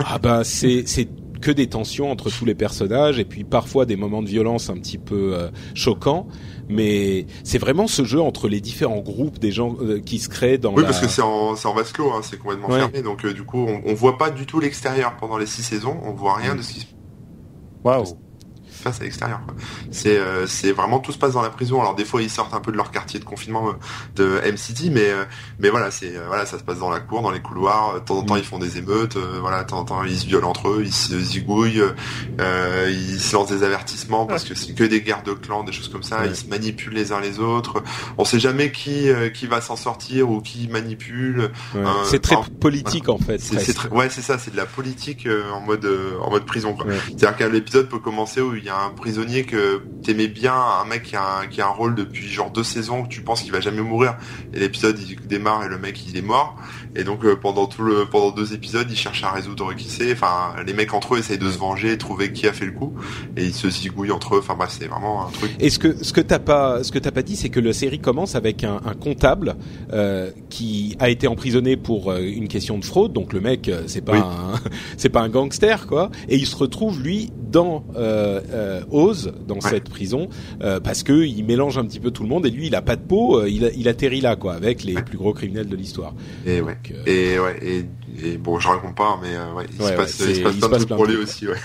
Ah 0.05 0.19
ben 0.19 0.43
c'est 0.45 0.85
c'est 0.87 1.09
que 1.41 1.51
des 1.51 1.69
tensions 1.69 2.11
entre 2.11 2.31
tous 2.31 2.45
les 2.45 2.55
personnages 2.55 3.19
et 3.19 3.25
puis 3.25 3.45
parfois 3.45 3.87
des 3.87 3.97
moments 3.97 4.23
de 4.23 4.29
violence 4.29 4.71
un 4.71 4.75
petit 4.75 4.99
peu 4.99 5.35
euh, 5.35 5.49
choquants 5.75 6.27
mais 6.69 7.27
c'est 7.45 7.59
vraiment 7.59 7.87
ce 7.87 8.05
jeu 8.05 8.21
entre 8.21 8.49
les 8.49 8.61
différents 8.61 9.01
groupes 9.01 9.39
des 9.39 9.51
gens 9.51 9.77
euh, 9.81 10.01
qui 10.01 10.19
se 10.19 10.29
créent 10.29 10.59
dans 10.59 10.73
Oui, 10.75 10.83
la 10.83 10.89
parce 10.89 11.01
que 11.01 11.09
c'est 11.09 11.23
en, 11.23 11.57
c'est 11.57 11.67
en 11.67 11.75
vase 11.75 11.93
clos, 11.93 12.13
hein, 12.13 12.21
c'est 12.23 12.39
complètement 12.39 12.69
Ouais. 12.69 12.79
fermé, 12.79 13.03
donc 13.03 13.25
euh, 13.25 13.33
du 13.33 13.43
coup, 13.43 13.59
on, 13.67 13.83
on 13.87 13.95
voit 13.95 14.19
pas 14.19 14.31
du 14.31 14.47
tout 14.47 14.61
l'extérieur 14.61 15.17
pendant 15.17 15.37
les 15.39 15.47
six 15.47 15.63
saisons, 15.63 15.97
on 16.05 16.13
voit 16.13 16.37
rien 16.37 16.55
de 16.55 16.63
ce 16.63 16.73
qui 16.75 16.81
se 16.81 16.87
Waouh. 17.83 18.05
Passe 18.83 19.01
à 19.01 19.05
l'extérieur. 19.05 19.41
C'est, 19.91 20.19
euh, 20.19 20.47
c'est 20.47 20.73
vraiment 20.73 20.99
tout 20.99 21.13
se 21.13 21.19
passe 21.19 21.33
dans 21.35 21.43
la 21.43 21.51
prison. 21.51 21.81
Alors 21.81 21.95
des 21.95 22.05
fois, 22.05 22.23
ils 22.23 22.31
sortent 22.31 22.55
un 22.55 22.61
peu 22.61 22.73
de 22.73 22.77
leur 22.77 22.91
quartier 22.91 23.19
de 23.21 23.25
confinement 23.25 23.69
euh, 23.69 23.73
de 24.17 24.41
M-City, 24.45 24.91
mais 24.91 25.11
euh, 25.11 25.25
mais 25.59 25.69
voilà, 25.71 25.91
c'est 25.91 26.17
euh, 26.17 26.25
voilà, 26.27 26.47
ça 26.47 26.59
se 26.59 26.65
passe 26.65 26.79
dans 26.79 26.91
la 26.91 27.01
cour, 27.01 27.23
dans 27.23 27.31
les 27.31 27.41
couloirs. 27.41 27.95
De 27.95 27.99
temps 28.01 28.19
en 28.19 28.23
temps, 28.23 28.35
Mm. 28.35 28.39
ils 28.39 28.45
font 28.45 28.59
des 28.59 28.79
émeutes. 28.79 29.17
euh, 29.17 29.39
voilà, 29.41 29.63
de 29.65 29.69
temps 29.69 29.79
en 29.81 29.85
temps, 29.85 30.05
ils 30.05 30.19
se 30.19 30.27
violent 30.27 30.51
entre 30.51 30.69
eux, 30.69 30.83
ils 30.85 30.93
se 30.93 31.19
zigouillent, 31.19 31.83
euh, 32.41 32.91
ils 32.91 33.21
se 33.21 33.35
lancent 33.37 33.49
des 33.51 33.63
avertissements 33.63 34.27
parce 34.27 34.45
que 34.45 34.55
c'est 34.55 34.75
que 34.75 34.85
des 34.85 35.01
guerres 35.03 35.23
de 35.23 35.33
clans, 35.33 35.63
des 35.65 35.73
choses 35.73 35.89
comme 35.89 36.03
ça. 36.03 36.27
Ils 36.27 36.37
se 36.37 36.47
manipulent 36.47 36.95
les 36.95 37.13
uns 37.13 37.21
les 37.21 37.39
autres. 37.39 37.83
On 38.19 38.25
sait 38.25 38.39
jamais 38.41 38.71
qui 38.73 39.09
euh, 39.09 39.29
qui 39.31 39.47
va 39.47 39.61
s'en 39.61 39.77
sortir 39.77 40.31
ou 40.31 40.41
qui 40.41 40.69
manipule. 40.69 41.51
Ouais. 41.75 41.81
Euh, 41.81 42.05
c'est 42.05 42.21
très 42.21 42.37
politique 42.61 43.09
en 43.09 43.19
fait 43.19 43.39
C'est, 43.39 43.59
c'est 43.61 43.75
très- 43.75 43.89
ouais, 43.89 44.09
c'est 44.11 44.23
ça, 44.23 44.39
c'est 44.39 44.51
de 44.51 44.57
la 44.57 44.67
politique 44.67 45.27
euh, 45.27 45.51
en 45.53 45.61
mode 45.61 45.85
euh, 45.85 46.13
en 46.21 46.31
mode 46.31 46.45
prison. 46.45 46.75
Quoi. 46.75 46.87
Ouais. 46.87 46.99
C'est-à-dire 47.07 47.37
qu'un 47.37 47.53
épisode 47.55 47.89
peut 47.89 47.99
commencer 47.99 48.41
où 48.41 48.55
il 48.55 48.65
y 48.65 48.69
a 48.69 48.70
un 48.71 48.91
prisonnier 48.91 49.45
que 49.45 49.83
t'aimais 50.03 50.29
bien, 50.29 50.55
un 50.55 50.85
mec 50.85 51.03
qui 51.03 51.17
a 51.17 51.39
un, 51.41 51.47
qui 51.47 51.61
a 51.61 51.67
un 51.67 51.71
rôle 51.71 51.95
depuis 51.95 52.29
genre 52.29 52.51
deux 52.51 52.65
saisons, 52.65 53.05
que 53.05 53.09
tu 53.09 53.23
penses 53.23 53.43
qu'il 53.43 53.53
va 53.53 53.61
jamais 53.61 53.83
mourir, 53.83 54.17
et 54.53 54.59
l'épisode 54.59 54.99
il 54.99 55.27
démarre 55.27 55.65
et 55.65 55.69
le 55.69 55.79
mec 55.79 56.07
il 56.09 56.17
est 56.17 56.23
mort, 56.23 56.57
et 56.97 57.05
donc 57.05 57.25
euh, 57.25 57.37
pendant 57.37 57.67
tout 57.67 57.83
le 57.83 58.05
pendant 58.07 58.31
deux 58.31 58.53
épisodes 58.55 58.87
il 58.91 58.97
cherche 58.97 59.23
à 59.25 59.31
résoudre 59.31 59.75
qui 59.75 59.89
c'est. 59.89 60.13
Enfin, 60.13 60.55
les 60.67 60.73
mecs 60.73 60.93
entre 60.95 61.15
eux 61.15 61.19
essayent 61.19 61.39
de 61.39 61.51
se 61.51 61.59
venger, 61.59 61.97
trouver 61.99 62.33
qui 62.33 62.47
a 62.47 62.53
fait 62.53 62.67
le 62.67 62.73
coup, 62.73 62.95
et 63.37 63.45
ils 63.45 63.55
se 63.55 63.69
zigouillent 63.71 64.11
entre 64.13 64.35
eux. 64.37 64.39
Enfin 64.41 64.55
bref, 64.57 64.75
c'est 64.79 64.87
vraiment 64.87 65.27
un 65.27 65.31
truc. 65.31 65.51
Et 65.61 65.71
ce 65.71 65.79
que 65.79 66.03
ce 66.03 66.13
que 66.13 66.21
t'as 66.21 66.39
pas 66.39 66.83
ce 66.85 66.93
que 66.93 66.99
t'as 66.99 67.11
pas 67.11 67.23
dit, 67.23 67.37
c'est 67.37 67.49
que 67.49 67.61
la 67.61 67.73
série 67.73 67.99
commence 68.01 68.35
avec 68.35 68.65
un, 68.65 68.81
un 68.85 68.95
comptable 68.95 69.57
euh, 69.93 70.31
qui 70.49 70.97
a 70.99 71.11
été 71.11 71.27
emprisonné 71.29 71.77
pour 71.77 72.11
euh, 72.11 72.21
une 72.21 72.49
question 72.49 72.79
de 72.79 72.85
fraude. 72.85 73.13
Donc 73.13 73.33
le 73.33 73.41
mec, 73.41 73.69
euh, 73.69 73.83
c'est 73.87 74.01
pas 74.05 74.13
Oui. 74.13 74.19
un 74.19 74.61
c'est 74.97 75.09
pas 75.11 75.21
un 75.23 75.29
gangster 75.29 75.87
quoi. 75.87 76.11
Et 76.29 76.37
il 76.37 76.47
se 76.47 76.57
retrouve 76.57 77.01
lui 77.03 77.31
dans 77.51 77.85
euh, 77.97 78.41
euh, 78.53 78.81
Oz, 78.91 79.33
dans 79.47 79.55
Ouais. 79.57 79.61
cette 79.71 79.89
prison, 79.91 80.29
euh, 80.63 80.81
parce 80.81 81.03
que 81.03 81.25
il 81.25 81.45
mélange 81.45 81.77
un 81.79 81.85
petit 81.85 82.01
peu 82.01 82.11
tout 82.11 82.23
le 82.23 82.29
monde. 82.29 82.47
Et 82.47 82.51
lui, 82.51 82.69
il 82.69 82.75
a 82.75 82.83
pas 82.83 82.97
de 82.97 83.03
peau. 83.03 83.45
il, 83.47 83.71
il 83.77 83.89
atterrit 83.89 84.21
là 84.21 84.37
quoi, 84.37 84.55
avec 84.55 84.85
les 84.85 84.95
Ouais. 84.95 85.03
plus 85.03 85.19
gros 85.19 85.33
criminels 85.33 85.69
de 85.69 85.77
l'histoire. 85.77 86.15
Et 86.47 86.61
ouais. 86.61 86.79
Donc, 86.83 86.97
euh, 86.97 87.03
Et 87.07 87.39
ouais, 87.39 87.59
et, 87.63 87.87
et 88.27 88.37
bon, 88.39 88.59
je 88.61 88.69
raconte 88.69 88.95
pas, 88.97 89.19
mais 89.23 89.35
euh, 89.37 89.53
ouais, 89.53 89.67
il 89.73 89.83
Ouais, 89.83 89.89
se 89.91 89.93
passe, 89.97 90.21
ouais, 90.21 90.27
il 90.31 90.37
se 90.37 90.43
passe 90.43 90.55
il 90.55 90.61
plein 90.61 90.61
se 90.61 90.67
de 90.67 90.71
passe 90.71 90.71
trucs 90.79 90.87
plein 90.89 90.97
pour 90.97 91.07
de 91.07 91.13
lui 91.13 91.17
trucs. 91.19 91.29
aussi, 91.29 91.49
ouais. 91.49 91.57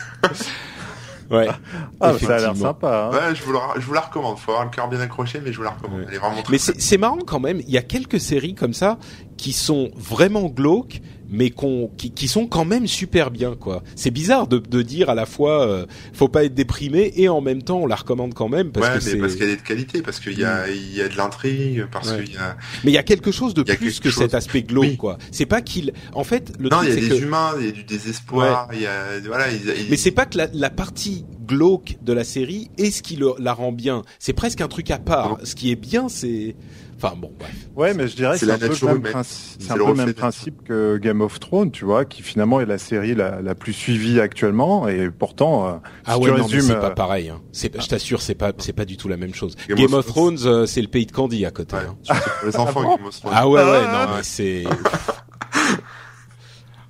ouais. 1.31 1.47
Ah, 2.01 2.13
ça 2.19 2.35
a 2.35 2.39
l'air 2.39 2.55
sympa. 2.55 3.09
Hein. 3.11 3.15
Ouais, 3.29 3.35
je 3.35 3.43
vous, 3.43 3.53
la, 3.53 3.59
je 3.77 3.81
vous 3.85 3.93
la 3.93 4.01
recommande. 4.01 4.37
Faut 4.37 4.51
avoir 4.51 4.65
le 4.65 4.71
cœur 4.71 4.87
bien 4.87 4.99
accroché, 4.99 5.41
mais 5.43 5.51
je 5.51 5.57
vous 5.57 5.63
la 5.63 5.71
recommande. 5.71 6.01
Ouais. 6.01 6.05
Elle 6.09 6.15
est 6.15 6.19
vraiment 6.19 6.41
très 6.43 6.51
Mais 6.51 6.57
c'est 6.57 6.79
c'est 6.79 6.97
marrant 6.97 7.19
quand 7.25 7.39
même. 7.39 7.61
Il 7.61 7.69
y 7.71 7.77
a 7.77 7.81
quelques 7.81 8.19
séries 8.19 8.53
comme 8.53 8.73
ça 8.73 8.97
qui 9.37 9.53
sont 9.53 9.91
vraiment 9.95 10.45
glauques, 10.47 11.01
mais 11.27 11.49
qu'on 11.49 11.89
qui, 11.97 12.11
qui 12.11 12.27
sont 12.27 12.45
quand 12.45 12.65
même 12.65 12.85
super 12.87 13.31
bien 13.31 13.55
quoi. 13.55 13.81
C'est 13.95 14.11
bizarre 14.11 14.47
de, 14.47 14.59
de 14.59 14.81
dire 14.83 15.09
à 15.09 15.15
la 15.15 15.25
fois 15.25 15.67
euh, 15.67 15.85
faut 16.13 16.27
pas 16.29 16.43
être 16.45 16.53
déprimé 16.53 17.11
et 17.15 17.27
en 17.29 17.41
même 17.41 17.63
temps 17.63 17.79
on 17.79 17.87
la 17.87 17.95
recommande 17.95 18.35
quand 18.35 18.47
même 18.47 18.71
parce 18.71 18.85
ouais, 18.87 18.99
que 18.99 19.03
mais 19.05 19.11
c'est. 19.11 19.17
parce 19.17 19.35
qu'elle 19.35 19.49
est 19.49 19.55
de 19.57 19.61
qualité, 19.63 20.01
parce 20.03 20.19
qu'il 20.19 20.39
y 20.39 20.45
a, 20.45 20.69
il 20.69 20.95
y 20.95 21.01
a 21.01 21.07
de 21.09 21.17
l'intrigue, 21.17 21.87
parce 21.91 22.11
Ouais. 22.11 22.23
qu'il 22.23 22.35
y 22.35 22.37
a, 22.37 22.55
Mais 22.83 22.91
il 22.91 22.93
y 22.93 22.97
a 22.99 23.03
quelque 23.03 23.31
chose 23.31 23.55
de 23.55 23.63
Il 23.67 23.75
plus 23.75 23.99
que 23.99 24.09
chose. 24.11 24.21
cet 24.23 24.35
aspect 24.35 24.61
glauque 24.61 24.83
Oui. 24.85 24.97
quoi. 24.97 25.17
C'est 25.31 25.47
pas 25.47 25.61
qu'il. 25.63 25.93
En 26.13 26.23
fait 26.23 26.53
le 26.59 26.69
non, 26.69 26.83
il 26.83 26.89
y 26.89 26.91
a 26.91 26.95
des 26.95 27.09
que. 27.09 27.15
humains, 27.23 27.53
il 27.59 27.65
y 27.65 27.69
a 27.69 27.71
du 27.71 27.83
désespoir, 27.83 28.69
il 28.73 28.81
y 28.81 28.85
a, 28.87 29.19
voilà, 29.25 29.51
ils- 29.51 29.61
ils- 29.67 29.89
Mais 29.89 29.97
c'est 29.97 30.11
pas 30.11 30.27
que 30.27 30.37
la, 30.37 30.47
la 30.53 30.69
partie 30.69 31.25
glauque 31.47 31.97
de 32.03 32.13
la 32.13 32.23
série 32.23 32.69
est 32.77 32.91
ce 32.91 33.01
qui 33.01 33.15
le- 33.15 33.33
la 33.39 33.53
rend 33.53 33.71
bien. 33.71 34.03
C'est 34.19 34.33
presque 34.33 34.61
un 34.61 34.67
truc 34.67 34.91
à 34.91 34.99
part. 34.99 35.39
Ce 35.43 35.55
qui 35.55 35.71
est 35.71 35.75
bien, 35.75 36.07
c'est. 36.07 36.55
Enfin 36.97 37.13
bon, 37.17 37.33
bref. 37.37 37.51
Ouais, 37.75 37.93
mais 37.93 38.07
je 38.07 38.15
dirais 38.15 38.33
que 38.33 38.39
C'est 38.39 38.45
c'est 38.45 38.51
un 38.53 38.57
peu 38.57 38.67
le 38.87 38.93
même, 38.93 39.11
principe, 39.11 39.57
C'est 39.59 39.65
c'est 39.67 39.71
un 39.71 39.75
le 39.75 39.79
peu 39.79 39.85
le 39.85 39.91
reflet 39.91 40.05
même 40.05 40.13
de- 40.13 40.17
principe 40.17 40.63
que 40.63 40.97
Game 40.97 41.19
of 41.21 41.39
Thrones, 41.41 41.69
tu 41.71 41.83
vois, 41.83 42.05
qui 42.05 42.21
finalement 42.21 42.61
est 42.61 42.65
la 42.65 42.77
série 42.77 43.15
la, 43.15 43.41
la 43.41 43.53
plus 43.53 43.73
suivie 43.73 44.19
actuellement, 44.21 44.87
et 44.87 45.11
pourtant, 45.11 45.67
euh, 45.67 45.71
Ah 46.05 46.13
si 46.15 46.19
ouais, 46.21 46.31
tu 46.33 46.39
non, 46.39 46.47
mais 46.49 46.61
c'est 46.61 46.75
pas 46.75 46.91
euh, 46.91 46.93
pareil. 46.95 47.29
Hein. 47.29 47.41
C'est, 47.51 47.79
je 47.81 47.87
t'assure, 47.87 48.21
c'est 48.21 48.33
pas, 48.35 48.53
c'est 48.59 48.71
pas 48.73 48.85
du 48.85 48.95
tout 48.95 49.09
la 49.09 49.17
même 49.17 49.33
chose. 49.33 49.55
Game, 49.67 49.77
Game 49.77 49.93
of 49.93 49.99
of 49.99 50.05
Thrones, 50.07 50.37
euh, 50.45 50.65
c'est 50.65 50.81
le 50.81 50.87
pays 50.87 51.05
de 51.05 51.11
Candy 51.11 51.45
à 51.45 51.51
côté. 51.51 51.75
ouais, 51.75 51.81
hein. 52.09 52.15
les 52.45 52.55
enfants, 52.55 52.95
Game 52.95 53.05
of 53.05 53.19
Thrones. 53.19 53.33
Ah 53.35 53.49
ouais, 53.49 53.61
ouais, 53.61 53.81
Ah. 53.87 54.07
non, 54.09 54.15
mais 54.17 54.23
c'est. 54.23 54.63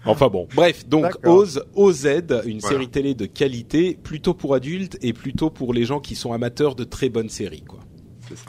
Enfin 0.08 0.28
bon, 0.28 0.48
bref, 0.56 0.88
donc. 0.88 1.06
Oz, 1.26 1.64
OZ, 1.74 2.06
une 2.46 2.60
Voilà. 2.60 2.76
série 2.76 2.90
télé 2.90 3.16
de 3.16 3.26
qualité, 3.26 3.98
plutôt 4.02 4.36
pour 4.36 4.54
adultes 4.54 5.00
et 5.02 5.14
plutôt 5.14 5.50
pour 5.50 5.74
les 5.74 5.84
gens 5.84 6.00
qui 6.00 6.14
sont 6.16 6.32
amateurs 6.32 6.76
de 6.76 6.84
très 6.84 7.10
bonnes 7.10 7.30
séries, 7.30 7.64
quoi. 7.68 7.80
c'est 8.30 8.38
ça. 8.38 8.46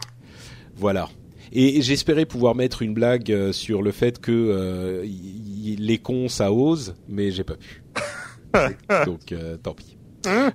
Voilà. 0.76 1.08
Et 1.52 1.80
j'espérais 1.82 2.26
pouvoir 2.26 2.54
mettre 2.54 2.82
une 2.82 2.94
blague 2.94 3.30
euh, 3.32 3.52
sur 3.52 3.82
le 3.82 3.92
fait 3.92 4.20
que 4.20 4.32
euh, 4.32 5.02
y- 5.04 5.72
y- 5.72 5.76
les 5.76 5.98
cons 5.98 6.28
ça 6.28 6.52
ose, 6.52 6.94
mais 7.08 7.30
j'ai 7.30 7.44
pas 7.44 7.54
pu. 7.56 7.82
Donc 9.06 9.32
euh, 9.32 9.56
tant 9.56 9.74
pis. 9.74 9.96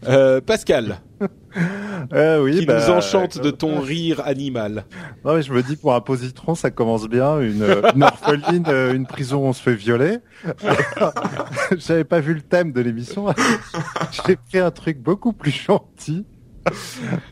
Euh, 0.05 0.41
Pascal, 0.41 0.99
euh, 2.13 2.43
oui, 2.43 2.59
qui 2.59 2.65
bah, 2.65 2.77
nous 2.85 2.91
enchante 2.93 3.39
de 3.41 3.51
ton 3.51 3.79
rire 3.79 4.21
animal. 4.25 4.83
Non, 5.23 5.33
mais 5.35 5.43
je 5.43 5.53
me 5.53 5.63
dis 5.63 5.77
pour 5.77 5.93
un 5.95 6.01
positron, 6.01 6.55
ça 6.55 6.71
commence 6.71 7.07
bien. 7.07 7.39
Une, 7.39 7.63
une 7.95 8.03
orpheline, 8.03 8.65
une 8.67 9.05
prison, 9.05 9.47
on 9.47 9.53
se 9.53 9.61
fait 9.61 9.73
violer. 9.75 10.17
J'avais 11.77 12.03
pas 12.03 12.19
vu 12.19 12.33
le 12.33 12.41
thème 12.41 12.73
de 12.73 12.81
l'émission. 12.81 13.27
J'ai 14.27 14.35
pris 14.35 14.59
un 14.59 14.71
truc 14.71 14.99
beaucoup 14.99 15.31
plus 15.31 15.51
gentil. 15.51 16.25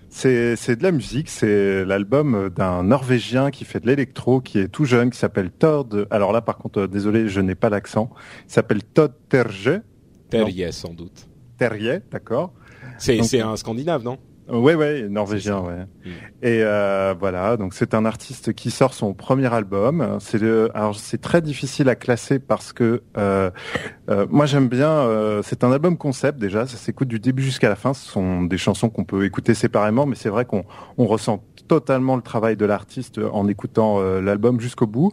C'est 0.10 0.56
c'est 0.56 0.76
de 0.76 0.84
la 0.84 0.92
musique. 0.92 1.30
C'est 1.30 1.86
l'album 1.86 2.50
d'un 2.50 2.84
Norvégien 2.84 3.52
qui 3.52 3.66
fait 3.66 3.80
de 3.80 3.88
l'électro, 3.88 4.42
qui 4.42 4.60
est 4.60 4.68
tout 4.68 4.86
jeune, 4.86 5.12
qui 5.12 5.18
s'appelle 5.18 5.52
Todd. 5.52 6.08
Alors 6.10 6.32
là, 6.32 6.42
par 6.42 6.58
contre, 6.58 6.82
euh, 6.82 6.88
désolé, 6.88 7.28
je 7.28 7.42
n'ai 7.42 7.56
pas 7.56 7.70
l'accent. 7.70 8.10
Il 8.48 8.52
s'appelle 8.52 8.84
Todd 8.84 9.14
Terje. 9.30 9.82
Terrier 10.30 10.72
sans 10.72 10.94
doute. 10.94 11.28
Terrier, 11.58 12.00
d'accord. 12.12 12.54
C'est 12.98 13.42
un 13.42 13.56
Scandinave, 13.56 14.04
non? 14.04 14.18
Ouais, 14.52 14.76
ouais, 14.76 15.08
norvégien, 15.10 15.60
ouais. 15.60 15.86
Mm. 16.06 16.10
Et 16.42 16.64
euh, 16.64 17.14
voilà, 17.20 17.58
donc 17.58 17.74
c'est 17.74 17.94
un 17.94 18.06
artiste 18.06 18.54
qui 18.54 18.72
sort 18.72 18.94
son 18.94 19.14
premier 19.14 19.54
album. 19.54 20.18
C'est 20.20 20.40
le, 20.40 20.70
alors 20.76 20.96
c'est 20.96 21.22
très 21.22 21.42
difficile 21.42 21.90
à 21.90 21.96
classer 21.96 22.40
parce 22.40 22.74
que 22.74 23.02
euh, 23.18 23.52
euh, 24.10 24.26
moi 24.30 24.46
j'aime 24.46 24.68
bien. 24.68 24.90
euh, 24.90 25.42
c'est 25.44 25.64
un 25.64 25.72
album 25.72 25.98
concept 25.98 26.40
déjà, 26.40 26.66
ça 26.66 26.78
s'écoute 26.78 27.08
du 27.08 27.20
début 27.20 27.44
jusqu'à 27.44 27.70
la 27.70 27.76
fin. 27.76 27.94
Ce 27.94 28.10
sont 28.10 28.44
des 28.44 28.58
chansons 28.58 28.90
qu'on 28.90 29.04
peut 29.04 29.26
écouter 29.26 29.54
séparément, 29.54 30.06
mais 30.06 30.16
c'est 30.16 30.30
vrai 30.30 30.46
qu'on 30.46 30.64
on 30.98 31.06
ressent 31.06 31.44
totalement 31.68 32.16
le 32.16 32.24
travail 32.24 32.56
de 32.58 32.66
l'artiste 32.66 33.20
en 33.32 33.48
écoutant 33.48 33.98
euh, 34.00 34.22
l'album 34.22 34.60
jusqu'au 34.60 34.88
bout. 34.88 35.12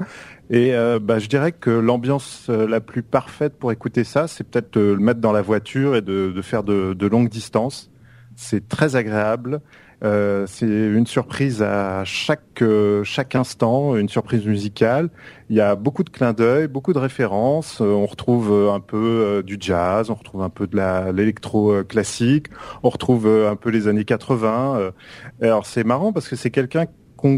Et 0.48 0.74
euh, 0.74 0.98
bah, 0.98 1.18
je 1.18 1.28
dirais 1.28 1.52
que 1.52 1.70
l'ambiance 1.70 2.46
euh, 2.48 2.66
la 2.66 2.80
plus 2.80 3.02
parfaite 3.02 3.58
pour 3.58 3.72
écouter 3.72 4.04
ça, 4.04 4.26
c'est 4.26 4.44
peut-être 4.44 4.72
de 4.78 4.92
le 4.92 4.98
mettre 4.98 5.20
dans 5.20 5.32
la 5.32 5.42
voiture 5.42 5.96
et 5.96 6.00
de, 6.00 6.32
de 6.34 6.42
faire 6.42 6.62
de, 6.62 6.94
de 6.94 7.06
longues 7.06 7.28
distances. 7.28 7.90
C'est 8.36 8.68
très 8.68 8.96
agréable 8.96 9.60
Euh, 10.04 10.44
c'est 10.46 10.66
une 10.66 11.06
surprise 11.06 11.62
à 11.62 12.04
chaque 12.04 12.60
euh, 12.60 13.02
chaque 13.02 13.34
instant, 13.34 13.96
une 13.96 14.10
surprise 14.10 14.44
musicale. 14.44 15.08
Il 15.48 15.56
y 15.56 15.60
a 15.60 15.74
beaucoup 15.74 16.04
de 16.04 16.10
clins 16.10 16.34
d'œil, 16.34 16.68
beaucoup 16.68 16.92
de 16.92 16.98
références. 16.98 17.80
Euh, 17.80 17.86
on 17.86 18.04
retrouve 18.04 18.52
un 18.70 18.80
peu 18.80 19.42
du 19.44 19.56
jazz, 19.58 20.10
on 20.10 20.14
retrouve 20.14 20.42
un 20.42 20.50
peu 20.50 20.66
de 20.66 20.76
l'électro 21.12 21.82
classique, 21.84 22.48
on 22.82 22.90
retrouve 22.90 23.26
un 23.26 23.56
peu 23.56 23.70
les 23.70 23.88
années 23.88 24.04
80. 24.04 24.92
Alors 25.40 25.66
c'est 25.66 25.84
marrant 25.84 26.12
parce 26.12 26.28
que 26.28 26.36
c'est 26.36 26.50
quelqu'un 26.50 26.86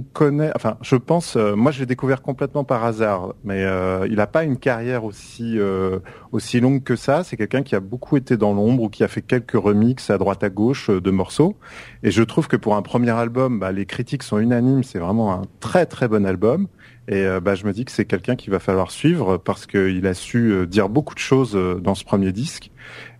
connaît, 0.00 0.50
enfin, 0.54 0.76
je 0.82 0.96
pense, 0.96 1.36
euh, 1.36 1.54
moi, 1.54 1.72
je 1.72 1.80
l'ai 1.80 1.86
découvert 1.86 2.22
complètement 2.22 2.64
par 2.64 2.84
hasard, 2.84 3.34
mais 3.44 3.64
euh, 3.64 4.06
il 4.08 4.16
n'a 4.16 4.26
pas 4.26 4.44
une 4.44 4.56
carrière 4.56 5.04
aussi 5.04 5.58
euh, 5.58 5.98
aussi 6.32 6.60
longue 6.60 6.82
que 6.82 6.96
ça. 6.96 7.24
C'est 7.24 7.36
quelqu'un 7.36 7.62
qui 7.62 7.74
a 7.74 7.80
beaucoup 7.80 8.16
été 8.16 8.36
dans 8.36 8.52
l'ombre 8.52 8.84
ou 8.84 8.88
qui 8.88 9.04
a 9.04 9.08
fait 9.08 9.22
quelques 9.22 9.52
remixes 9.52 10.10
à 10.10 10.18
droite 10.18 10.44
à 10.44 10.50
gauche 10.50 10.90
de 10.90 11.10
morceaux. 11.10 11.56
Et 12.02 12.10
je 12.10 12.22
trouve 12.22 12.48
que 12.48 12.56
pour 12.56 12.76
un 12.76 12.82
premier 12.82 13.10
album, 13.10 13.58
bah, 13.58 13.72
les 13.72 13.86
critiques 13.86 14.22
sont 14.22 14.38
unanimes. 14.38 14.82
C'est 14.82 14.98
vraiment 14.98 15.32
un 15.32 15.42
très 15.60 15.86
très 15.86 16.08
bon 16.08 16.26
album. 16.26 16.68
Et 17.10 17.24
bah, 17.40 17.54
je 17.54 17.64
me 17.64 17.72
dis 17.72 17.86
que 17.86 17.90
c'est 17.90 18.04
quelqu'un 18.04 18.36
qu'il 18.36 18.50
va 18.50 18.58
falloir 18.58 18.90
suivre 18.90 19.38
parce 19.38 19.66
qu'il 19.66 20.06
a 20.06 20.12
su 20.12 20.66
dire 20.66 20.90
beaucoup 20.90 21.14
de 21.14 21.18
choses 21.20 21.58
dans 21.82 21.94
ce 21.94 22.04
premier 22.04 22.32
disque. 22.32 22.70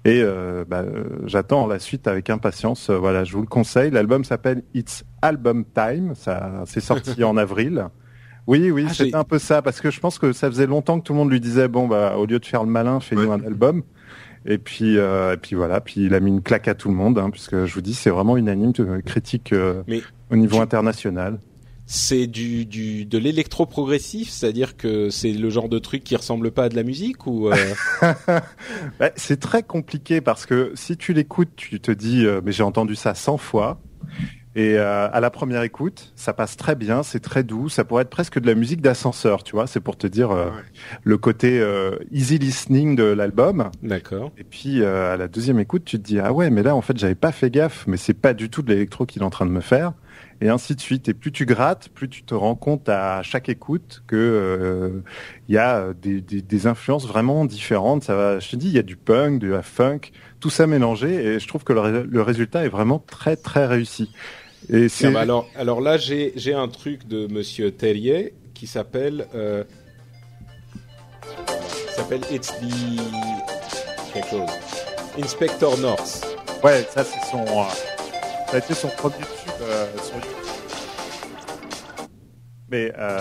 Et 0.05 0.23
euh, 0.23 0.65
bah, 0.67 0.85
j'attends 1.27 1.67
la 1.67 1.79
suite 1.79 2.07
avec 2.07 2.31
impatience. 2.31 2.91
Euh, 2.91 2.97
voilà, 2.97 3.25
je 3.25 3.33
vous 3.33 3.41
le 3.41 3.47
conseille. 3.47 3.91
L'album 3.91 4.25
s'appelle 4.25 4.63
It's 4.75 5.05
Album 5.23 5.65
Time. 5.75 6.15
Ça, 6.15 6.63
c'est 6.67 6.81
sorti 6.81 7.23
en 7.25 7.37
avril. 7.37 7.87
Oui, 8.47 8.71
oui, 8.71 8.87
ah, 8.89 8.95
c'est 8.95 9.15
un 9.15 9.25
peu 9.25 9.39
ça, 9.39 9.61
parce 9.61 9.83
que 9.83 9.91
je 9.91 10.01
pense 10.01 10.19
que 10.19 10.33
ça 10.33 10.49
faisait 10.49 10.67
longtemps 10.67 10.99
que 10.99 11.05
tout 11.05 11.13
le 11.13 11.19
monde 11.19 11.31
lui 11.31 11.41
disait 11.41 11.69
bon 11.69 11.87
bah 11.87 12.17
au 12.17 12.25
lieu 12.25 12.39
de 12.39 12.47
faire 12.47 12.65
le 12.65 12.71
malin, 12.71 12.99
fais-nous 12.99 13.31
un 13.31 13.45
album. 13.45 13.83
Et 14.47 14.57
puis, 14.57 14.97
euh, 14.97 15.35
et 15.35 15.37
puis 15.37 15.55
voilà, 15.55 15.83
puis 15.83 16.07
il 16.07 16.15
a 16.15 16.21
mis 16.21 16.31
une 16.31 16.41
claque 16.41 16.69
à 16.69 16.75
tout 16.75 16.89
le 16.89 16.95
monde, 16.95 17.19
hein, 17.19 17.29
puisque 17.29 17.67
je 17.67 17.75
vous 17.75 17.83
dis, 17.83 17.93
c'est 17.93 18.09
vraiment 18.09 18.39
unanime, 18.39 18.73
critique 19.05 19.53
au 20.31 20.37
niveau 20.37 20.61
international 20.61 21.39
c'est 21.91 22.27
du, 22.27 22.67
du 22.67 23.07
de 23.07 23.17
l'électro 23.17 23.65
progressif, 23.65 24.29
c'est-à-dire 24.29 24.77
que 24.77 25.09
c'est 25.09 25.33
le 25.33 25.49
genre 25.49 25.71
de 25.71 25.79
truc 25.79 26.05
qui 26.05 26.15
ressemble 26.17 26.51
pas 26.51 26.65
à 26.65 26.69
de 26.69 26.77
la 26.77 26.83
musique 26.83 27.27
ou 27.27 27.49
euh... 27.51 27.57
bah, 29.01 29.11
C'est 29.17 29.41
très 29.41 29.63
compliqué 29.63 30.21
parce 30.21 30.45
que 30.45 30.71
si 30.75 30.99
tu 30.99 31.15
l'écoutes, 31.15 31.57
tu 31.57 31.81
te 31.81 31.91
dis 31.91 32.27
euh, 32.27 32.43
mais 32.45 32.53
j'ai 32.53 32.63
entendu 32.63 32.95
ça 32.95 33.15
100 33.15 33.39
fois. 33.39 33.81
Et 34.55 34.77
euh, 34.77 35.09
à 35.11 35.21
la 35.21 35.31
première 35.31 35.63
écoute, 35.63 36.13
ça 36.15 36.35
passe 36.35 36.59
très 36.59 36.75
bien, 36.75 37.03
c'est 37.03 37.21
très 37.21 37.43
doux, 37.43 37.71
ça 37.71 37.85
pourrait 37.85 38.03
être 38.03 38.11
presque 38.11 38.39
de 38.39 38.47
la 38.47 38.55
musique 38.55 38.83
d'ascenseur, 38.83 39.43
tu 39.43 39.53
vois. 39.53 39.67
C'est 39.67 39.81
pour 39.81 39.97
te 39.97 40.07
dire 40.07 40.31
euh, 40.31 40.51
le 41.05 41.17
côté 41.17 41.65
easy 42.11 42.37
listening 42.37 42.97
de 42.97 43.05
l'album. 43.05 43.71
D'accord. 43.83 44.31
Et 44.37 44.45
puis 44.45 44.85
à 44.85 45.17
la 45.17 45.27
deuxième 45.27 45.59
écoute, 45.59 45.87
tu 45.87 45.99
te 45.99 46.05
dis 46.05 46.21
ah 46.21 46.35
ouais, 46.35 46.51
mais 46.51 46.63
là 46.63 46.77
en 46.77 46.83
fait 46.83 46.99
j'avais 46.99 47.15
pas 47.15 47.33
fait 47.33 47.49
gaffe, 47.49 47.87
mais 47.87 47.97
c'est 47.97 48.13
pas 48.13 48.35
du 48.35 48.51
tout 48.51 48.61
de 48.61 48.71
l'électro 48.71 49.07
qu'il 49.07 49.23
est 49.23 49.25
en 49.25 49.31
train 49.31 49.47
de 49.47 49.53
me 49.53 49.63
faire 49.63 49.95
et 50.41 50.49
ainsi 50.49 50.75
de 50.75 50.81
suite. 50.81 51.09
Et 51.09 51.15
plus 51.15 51.33
tu 51.33 51.47
grattes, 51.47 51.89
plus 51.89 52.09
tu 52.09 52.23
te 52.23 52.35
rends 52.35 52.55
compte 52.55 52.89
à 52.89 53.23
chaque 53.23 53.49
écoute 53.49 54.03
que 54.07 54.17
euh, 54.17 55.03
il 55.49 55.55
y 55.55 55.59
a 55.59 55.93
des, 55.95 56.21
des, 56.21 56.43
des, 56.43 56.67
influences 56.67 57.07
vraiment 57.07 57.45
différentes. 57.45 58.05
Ça 58.05 58.15
va, 58.15 58.39
je 58.39 58.51
te 58.51 58.57
dis, 58.57 58.69
il 58.69 58.75
y 58.75 58.79
a 58.79 58.83
du 58.83 58.97
punk, 58.97 59.41
de 59.41 59.49
la 59.49 59.63
funk, 59.63 60.01
tout 60.41 60.51
ça 60.51 60.67
mélangé, 60.67 61.15
et 61.15 61.41
je 61.41 61.49
trouve 61.49 61.65
que 61.65 61.73
le, 61.73 62.03
le 62.05 62.23
résultat 62.23 62.65
est 62.65 62.69
vraiment 62.69 62.99
très 62.99 63.37
très 63.37 63.67
réussi. 63.67 64.11
Et 64.71 64.89
c'est 64.89 65.15
alors 65.15 65.49
alors 65.55 65.81
là 65.81 65.97
j'ai 65.97 66.33
j'ai 66.35 66.53
un 66.53 66.69
truc 66.69 67.07
de 67.07 67.27
Monsieur 67.29 67.71
Terrier 67.71 68.35
qui 68.55 68.67
s'appelle 68.67 69.27
euh, 69.35 69.63
s'appelle 71.95 72.21
It's 72.31 72.53
the 72.59 74.13
quelque 74.13 74.31
chose 74.31 74.51
Inspector 75.19 75.79
North. 75.79 76.27
Ouais, 76.63 76.87
ça 76.91 77.05
c'est 77.05 77.31
son 77.31 77.45
euh, 77.47 77.98
ça 78.51 78.57
a 78.57 78.59
été 78.59 78.75
son 78.75 78.89
premier 78.89 79.17
tube 79.17 79.53
euh, 79.61 79.87
sur 80.03 80.17
Mais 82.71 82.93
euh, 82.99 83.19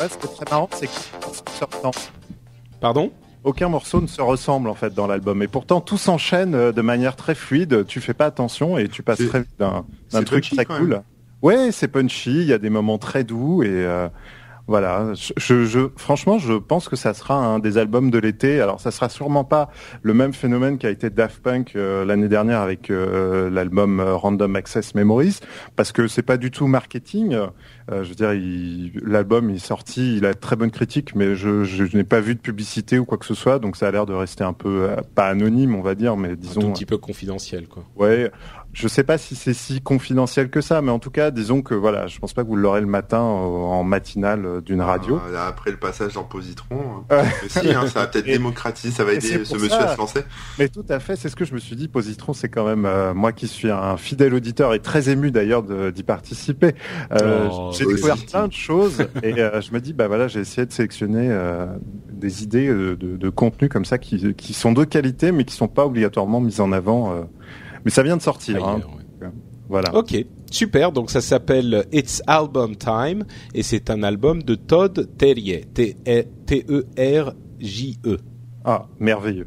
ouais, 0.00 0.08
ce 0.08 0.16
qui 0.16 0.26
est 0.26 0.34
très 0.34 0.50
marrant, 0.50 0.70
c'est 0.74 0.86
que 0.86 0.92
Pardon? 2.80 3.10
Aucun 3.44 3.68
morceau 3.68 4.00
ne 4.00 4.06
se 4.06 4.20
ressemble 4.20 4.68
en 4.68 4.74
fait 4.74 4.92
dans 4.94 5.06
l'album 5.06 5.42
et 5.42 5.48
pourtant 5.48 5.80
tout 5.80 5.98
s'enchaîne 5.98 6.54
euh, 6.54 6.72
de 6.72 6.80
manière 6.80 7.14
très 7.14 7.34
fluide. 7.34 7.84
Tu 7.86 8.00
fais 8.00 8.14
pas 8.14 8.26
attention 8.26 8.78
et 8.78 8.88
tu 8.88 9.02
passes 9.02 9.24
très 9.28 9.40
vite 9.40 9.58
d'un 9.58 10.22
truc 10.24 10.48
très 10.50 10.64
cool. 10.64 11.02
Ouais, 11.42 11.70
c'est 11.70 11.88
punchy. 11.88 12.40
Il 12.40 12.46
y 12.46 12.52
a 12.52 12.58
des 12.58 12.70
moments 12.70 12.98
très 12.98 13.22
doux 13.22 13.62
et 13.62 13.68
euh, 13.68 14.08
voilà, 14.68 15.12
je, 15.14 15.64
je, 15.64 15.88
franchement, 15.96 16.38
je 16.38 16.54
pense 16.54 16.88
que 16.88 16.96
ça 16.96 17.14
sera 17.14 17.36
un 17.36 17.60
des 17.60 17.78
albums 17.78 18.10
de 18.10 18.18
l'été. 18.18 18.60
Alors, 18.60 18.80
ça 18.80 18.90
sera 18.90 19.08
sûrement 19.08 19.44
pas 19.44 19.70
le 20.02 20.12
même 20.12 20.32
phénomène 20.32 20.78
qui 20.78 20.86
a 20.86 20.90
été 20.90 21.08
Daft 21.08 21.40
Punk 21.40 21.76
euh, 21.76 22.04
l'année 22.04 22.28
dernière 22.28 22.60
avec 22.60 22.90
euh, 22.90 23.48
l'album 23.48 24.00
euh, 24.00 24.16
Random 24.16 24.56
Access 24.56 24.96
Memories, 24.96 25.38
parce 25.76 25.92
que 25.92 26.08
c'est 26.08 26.22
pas 26.22 26.36
du 26.36 26.50
tout 26.50 26.66
marketing. 26.66 27.36
je 27.88 28.08
veux 28.08 28.14
dire, 28.14 28.32
l'album 29.04 29.50
est 29.50 29.58
sorti, 29.58 30.16
il 30.16 30.26
a 30.26 30.34
très 30.34 30.56
bonne 30.56 30.72
critique, 30.72 31.14
mais 31.14 31.36
je, 31.36 31.62
je, 31.62 31.96
n'ai 31.96 32.04
pas 32.04 32.20
vu 32.20 32.34
de 32.34 32.40
publicité 32.40 32.98
ou 32.98 33.04
quoi 33.04 33.18
que 33.18 33.26
ce 33.26 33.34
soit, 33.34 33.60
donc 33.60 33.76
ça 33.76 33.86
a 33.86 33.90
l'air 33.92 34.06
de 34.06 34.14
rester 34.14 34.42
un 34.42 34.52
peu 34.52 34.88
pas 35.14 35.28
anonyme, 35.28 35.76
on 35.76 35.82
va 35.82 35.94
dire, 35.94 36.16
mais 36.16 36.34
disons 36.34 36.70
un 36.70 36.72
petit 36.72 36.86
peu 36.86 36.98
confidentiel, 36.98 37.68
quoi. 37.68 37.84
Ouais. 37.96 38.32
Je 38.76 38.88
sais 38.88 39.04
pas 39.04 39.16
si 39.16 39.34
c'est 39.36 39.54
si 39.54 39.80
confidentiel 39.80 40.50
que 40.50 40.60
ça, 40.60 40.82
mais 40.82 40.90
en 40.90 40.98
tout 40.98 41.10
cas, 41.10 41.30
disons 41.30 41.62
que 41.62 41.72
voilà, 41.72 42.08
je 42.08 42.18
pense 42.18 42.34
pas 42.34 42.42
que 42.42 42.48
vous 42.48 42.56
l'aurez 42.56 42.82
le 42.82 42.86
matin 42.86 43.20
en 43.20 43.82
matinale 43.84 44.44
euh, 44.44 44.60
d'une 44.60 44.82
radio. 44.82 45.18
Ah, 45.34 45.46
après 45.46 45.70
le 45.70 45.78
passage 45.78 46.12
dans 46.12 46.24
Positron, 46.24 47.06
hein. 47.08 47.22
si, 47.48 47.70
hein, 47.70 47.86
ça 47.86 48.00
va 48.00 48.06
peut-être 48.06 48.26
démocratiser, 48.26 48.92
ça 48.92 49.02
va 49.02 49.14
aider 49.14 49.46
ce 49.46 49.54
monsieur 49.54 49.72
à 49.80 49.94
se 49.94 49.96
lancer. 49.96 50.20
Mais 50.58 50.68
tout 50.68 50.84
à 50.90 51.00
fait, 51.00 51.16
c'est 51.16 51.30
ce 51.30 51.36
que 51.36 51.46
je 51.46 51.54
me 51.54 51.58
suis 51.58 51.74
dit. 51.74 51.88
Positron, 51.88 52.34
c'est 52.34 52.50
quand 52.50 52.66
même 52.66 52.84
euh, 52.84 53.14
moi 53.14 53.32
qui 53.32 53.48
suis 53.48 53.70
un 53.70 53.96
fidèle 53.96 54.34
auditeur 54.34 54.74
et 54.74 54.80
très 54.80 55.08
ému 55.08 55.30
d'ailleurs 55.30 55.62
d'y 55.62 56.02
participer. 56.02 56.74
Euh, 57.12 57.48
oh, 57.50 57.70
j'ai 57.72 57.86
découvert 57.86 58.22
plein 58.26 58.46
de 58.46 58.52
choses 58.52 59.06
et 59.22 59.32
je 59.32 59.72
me 59.72 59.80
dis 59.80 59.94
bah 59.94 60.06
voilà, 60.06 60.28
j'ai 60.28 60.40
essayé 60.40 60.66
de 60.66 60.72
sélectionner 60.72 61.34
des 62.10 62.42
idées 62.42 62.68
de, 62.68 62.94
de, 62.94 63.28
contenu 63.30 63.70
comme 63.70 63.86
ça 63.86 63.96
qui, 63.96 64.34
qui 64.34 64.52
sont 64.52 64.72
de 64.72 64.84
qualité, 64.84 65.32
mais 65.32 65.44
qui 65.44 65.54
sont 65.54 65.68
pas 65.68 65.86
obligatoirement 65.86 66.42
mises 66.42 66.60
en 66.60 66.72
avant 66.72 67.26
mais 67.86 67.92
ça 67.92 68.02
vient 68.02 68.16
de 68.16 68.22
sortir. 68.22 68.66
Hein. 68.66 68.80
Voilà. 69.68 69.94
Ok, 69.94 70.16
super. 70.50 70.90
Donc 70.90 71.08
ça 71.08 71.20
s'appelle 71.20 71.86
It's 71.92 72.20
Album 72.26 72.74
Time 72.74 73.24
et 73.54 73.62
c'est 73.62 73.90
un 73.90 74.02
album 74.02 74.42
de 74.42 74.56
Todd 74.56 75.08
Terrier. 75.16 75.64
T-E-R-J-E. 75.72 76.66
E. 78.08 78.18
Ah, 78.64 78.86
merveilleux. 78.98 79.46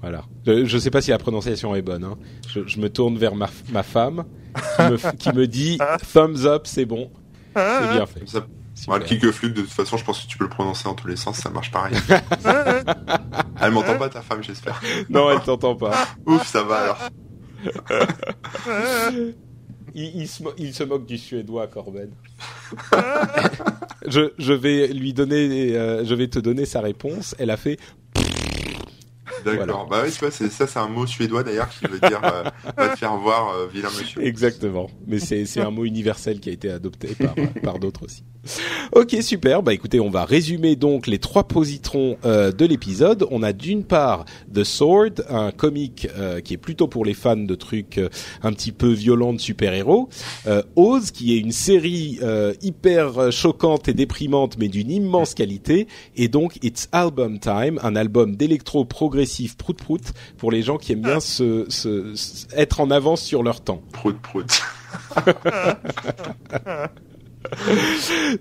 Voilà. 0.00 0.24
Je 0.44 0.62
ne 0.62 0.80
sais 0.80 0.90
pas 0.90 1.00
si 1.00 1.10
la 1.10 1.18
prononciation 1.18 1.76
est 1.76 1.82
bonne. 1.82 2.02
Hein. 2.02 2.18
Je, 2.48 2.80
me 2.80 2.88
tourne 2.88 3.18
vers 3.18 3.36
ma, 3.36 3.48
ma 3.70 3.84
femme 3.84 4.24
qui 4.54 4.82
me, 4.82 5.12
qui 5.16 5.32
me, 5.32 5.46
dit 5.46 5.78
thumbs 6.12 6.44
up, 6.44 6.62
c'est 6.64 6.86
bon. 6.86 7.12
C'est 7.54 7.92
bien 7.92 8.06
fait. 8.06 8.28
Ça, 8.28 8.44
le 8.98 9.04
kick 9.04 9.22
de 9.22 9.30
toute 9.30 9.70
façon, 9.70 9.96
je 9.96 10.04
pense 10.04 10.22
que 10.22 10.26
tu 10.26 10.36
peux 10.36 10.44
le 10.44 10.50
prononcer 10.50 10.88
en 10.88 10.94
tous 10.94 11.06
les 11.06 11.16
sens, 11.16 11.36
ça 11.38 11.50
marche 11.50 11.70
pareil. 11.70 11.96
elle 13.60 13.70
m'entend 13.70 13.96
pas 13.96 14.08
ta 14.08 14.22
femme, 14.22 14.42
j'espère. 14.42 14.82
Non, 15.08 15.30
elle 15.30 15.40
t'entend 15.40 15.76
pas. 15.76 15.94
Ouf, 16.26 16.46
ça 16.46 16.64
va 16.64 16.78
alors. 16.78 16.98
Il, 19.94 20.28
se, 20.28 20.84
moque 20.84 21.06
du 21.06 21.18
suédois, 21.18 21.66
Corben. 21.68 22.10
je, 24.06 24.52
vais 24.52 24.88
lui 24.88 25.12
donner, 25.12 25.76
euh, 25.76 26.04
je 26.04 26.14
vais 26.14 26.28
te 26.28 26.38
donner 26.38 26.66
sa 26.66 26.80
réponse. 26.80 27.34
Elle 27.38 27.50
a 27.50 27.56
fait. 27.56 27.78
D'accord. 29.46 29.86
Bah 29.86 30.02
oui, 30.04 30.10
ça, 30.10 30.66
c'est 30.66 30.78
un 30.78 30.88
mot 30.88 31.06
suédois 31.06 31.42
d'ailleurs 31.42 31.68
qui 31.68 31.86
veut 31.86 32.00
dire 32.00 32.20
euh, 32.24 32.44
va 32.76 32.88
te 32.88 32.98
faire 32.98 33.16
voir 33.16 33.54
euh, 33.54 33.66
vilain 33.72 33.88
monsieur. 33.88 34.24
Exactement. 34.24 34.88
Mais 35.06 35.18
c'est 35.18 35.60
un 35.60 35.70
mot 35.70 35.84
universel 35.84 36.40
qui 36.40 36.50
a 36.50 36.52
été 36.52 36.70
adopté 36.70 37.14
par, 37.14 37.34
par 37.62 37.78
d'autres 37.78 38.04
aussi. 38.04 38.24
Ok, 38.92 39.16
super. 39.20 39.62
Bah 39.62 39.74
écoutez, 39.74 40.00
on 40.00 40.10
va 40.10 40.24
résumer 40.24 40.76
donc 40.76 41.06
les 41.06 41.18
trois 41.18 41.44
positrons 41.44 42.16
euh, 42.24 42.52
de 42.52 42.64
l'épisode. 42.64 43.26
On 43.30 43.42
a 43.42 43.52
d'une 43.52 43.84
part 43.84 44.24
The 44.52 44.64
Sword, 44.64 45.22
un 45.28 45.50
comique 45.50 46.08
euh, 46.16 46.40
qui 46.40 46.54
est 46.54 46.58
plutôt 46.58 46.86
pour 46.86 47.04
les 47.04 47.14
fans 47.14 47.36
de 47.36 47.54
trucs 47.54 47.98
euh, 47.98 48.08
un 48.42 48.52
petit 48.52 48.72
peu 48.72 48.90
violents 48.92 49.32
de 49.32 49.40
super-héros. 49.40 50.08
Oz, 50.76 51.10
qui 51.10 51.34
est 51.34 51.38
une 51.38 51.52
série 51.52 52.18
hyper 52.62 53.32
choquante 53.32 53.88
et 53.88 53.94
déprimante, 53.94 54.56
mais 54.58 54.68
d'une 54.68 54.90
immense 54.90 55.34
qualité. 55.34 55.86
Et 56.16 56.28
donc 56.28 56.58
It's 56.62 56.88
Album 56.92 57.38
Time, 57.38 57.78
un 57.82 57.96
album 57.96 58.36
d'électro 58.36 58.84
progressif 58.84 59.35
prout 59.56 59.76
prout 59.76 60.12
pour 60.38 60.50
les 60.50 60.62
gens 60.62 60.78
qui 60.78 60.92
aiment 60.92 61.02
bien 61.02 61.20
se, 61.20 61.66
se, 61.68 62.14
être 62.56 62.80
en 62.80 62.90
avance 62.90 63.22
sur 63.22 63.42
leur 63.42 63.60
temps. 63.60 63.82
Prout 63.92 64.18
prout. 64.20 64.62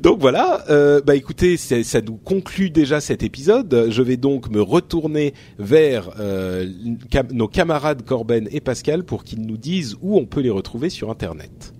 donc 0.02 0.20
voilà, 0.20 0.64
euh, 0.70 1.02
bah 1.02 1.16
écoutez, 1.16 1.58
ça 1.58 2.02
nous 2.02 2.18
conclut 2.18 2.70
déjà 2.70 3.00
cet 3.02 3.24
épisode. 3.24 3.88
Je 3.90 4.02
vais 4.02 4.18
donc 4.18 4.50
me 4.50 4.62
retourner 4.62 5.34
vers 5.60 6.12
euh, 6.20 6.68
nos 7.32 7.48
camarades 7.48 8.04
Corben 8.04 8.48
et 8.52 8.62
Pascal 8.62 9.04
pour 9.04 9.24
qu'ils 9.24 9.46
nous 9.46 9.58
disent 9.58 9.96
où 10.02 10.18
on 10.18 10.26
peut 10.26 10.42
les 10.42 10.50
retrouver 10.50 10.90
sur 10.90 11.10
Internet. 11.12 11.74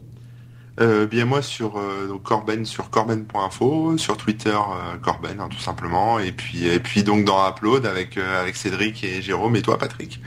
Euh, 0.82 1.06
bien 1.06 1.26
moi 1.26 1.42
sur 1.42 1.78
euh, 1.78 2.08
donc 2.08 2.24
Corben 2.24 2.66
sur 2.66 2.90
corben.info, 2.90 3.98
sur 3.98 4.18
Twitter 4.18 4.50
euh, 4.50 4.98
Corben 5.02 5.40
hein, 5.40 5.48
tout 5.50 5.60
simplement, 5.60 6.20
et 6.20 6.32
puis 6.32 6.68
et 6.68 6.80
puis 6.80 7.04
donc 7.04 7.24
dans 7.26 7.48
Upload 7.50 7.86
avec 7.86 8.18
euh, 8.18 8.42
avec 8.42 8.56
Cédric 8.56 9.04
et 9.04 9.22
Jérôme 9.22 9.56
et 9.56 9.62
toi 9.62 9.78
Patrick. 9.78 10.20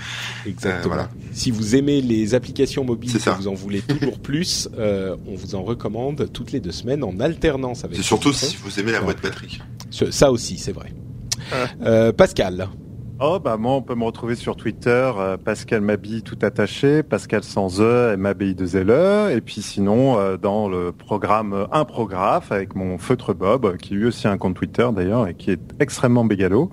Exactement. 0.46 0.94
voilà. 0.94 1.11
Si 1.32 1.50
vous 1.50 1.76
aimez 1.76 2.00
les 2.00 2.34
applications 2.34 2.84
mobiles, 2.84 3.20
ça. 3.20 3.32
vous 3.32 3.48
en 3.48 3.54
voulez 3.54 3.82
toujours 3.82 4.18
plus, 4.18 4.68
euh, 4.78 5.16
on 5.26 5.34
vous 5.34 5.54
en 5.54 5.62
recommande 5.62 6.30
toutes 6.32 6.52
les 6.52 6.61
deux 6.61 6.72
semaines 6.72 7.04
en 7.04 7.20
alternance 7.20 7.84
avec. 7.84 7.96
C'est 7.96 8.02
surtout 8.02 8.32
si 8.32 8.56
vous 8.56 8.80
aimez 8.80 8.92
la 8.92 9.00
voix 9.00 9.14
de 9.14 9.20
Patrick. 9.20 9.61
Ça 9.90 10.30
aussi, 10.30 10.58
c'est 10.58 10.72
vrai. 10.72 10.92
Ah. 11.52 11.66
Euh, 11.82 12.12
Pascal. 12.12 12.68
Oh 13.20 13.40
bah 13.42 13.57
moi 13.57 13.72
on 13.72 13.83
peut 13.83 13.96
me 13.96 14.04
retrouver 14.04 14.37
sur 14.37 14.54
Twitter 14.54 15.11
euh, 15.18 15.37
Pascal 15.37 15.81
Mabille 15.81 16.22
tout 16.22 16.38
attaché, 16.42 17.02
Pascal 17.02 17.42
sans 17.42 17.81
e, 17.81 18.12
M 18.14 18.24
A 18.26 18.33
B 18.35 18.42
I 18.42 18.54
2 18.54 18.76
L 18.76 18.90
E 18.90 19.31
et 19.37 19.40
puis 19.40 19.61
sinon 19.61 20.16
euh, 20.20 20.37
dans 20.37 20.68
le 20.68 20.92
programme 20.92 21.52
euh, 21.52 21.66
Imprographe 21.72 22.52
avec 22.52 22.76
mon 22.76 22.96
feutre 22.96 23.35
Bob 23.35 23.76
qui 23.78 23.94
lui 23.94 24.07
aussi 24.07 24.28
a 24.28 24.31
un 24.31 24.38
compte 24.38 24.54
Twitter 24.54 24.87
d'ailleurs 24.94 25.26
et 25.26 25.35
qui 25.35 25.50
est 25.50 25.61
extrêmement 25.81 26.24
bégalo. 26.24 26.70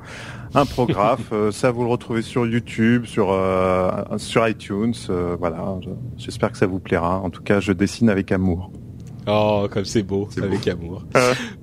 Imprographe, 0.53 1.29
euh, 1.34 1.51
ça 1.51 1.71
vous 1.71 1.81
le 1.84 1.89
retrouvez 1.89 2.21
sur 2.21 2.45
YouTube, 2.45 3.05
sur 3.05 3.31
euh, 3.31 3.89
sur 4.17 4.47
iTunes, 4.47 4.93
euh, 5.10 5.36
voilà. 5.39 5.79
Je- 5.84 5.89
J'espère 6.17 6.51
que 6.51 6.58
ça 6.60 6.67
vous 6.67 6.79
plaira. 6.79 7.19
En 7.21 7.31
tout 7.31 7.41
cas, 7.41 7.60
je 7.60 7.71
dessine 7.73 8.08
avec 8.10 8.31
amour. 8.31 8.71
Oh, 9.27 9.67
comme 9.71 9.85
c'est 9.85 10.03
beau, 10.03 10.27
C'est 10.31 10.43
avec 10.43 10.67
amour. 10.67 11.03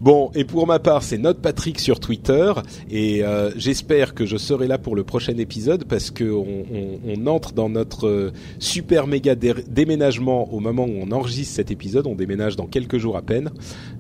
Bon, 0.01 0.31
et 0.35 0.45
pour 0.45 0.67
ma 0.67 0.79
part, 0.79 1.03
c'est 1.03 1.19
Note 1.19 1.41
Patrick 1.41 1.79
sur 1.79 2.01
Twitter, 2.01 2.53
et 2.91 3.23
euh, 3.25 3.51
j'espère 3.57 4.15
que 4.15 4.27
je 4.27 4.37
serai 4.37 4.67
là 4.67 4.79
pour 4.79 4.97
le 4.97 5.05
prochain 5.05 5.37
épisode 5.37 5.85
parce 5.85 6.11
que 6.11 6.25
on, 6.25 6.65
on- 6.73 6.99
on 7.07 7.27
entre 7.27 7.53
dans 7.53 7.69
notre 7.69 8.07
euh, 8.09 8.33
super 8.59 9.07
méga 9.07 9.35
dé- 9.35 9.55
déménagement 9.69 10.53
au 10.53 10.61
moment 10.61 10.85
où 10.85 10.95
on 11.01 11.13
enregistre 11.13 11.55
cet 11.55 11.71
épisode. 11.71 12.07
On 12.07 12.15
déménage 12.17 12.57
dans 12.57 12.67
quelques 12.67 12.99
jours 12.99 13.17
à 13.17 13.23
peine, 13.23 13.51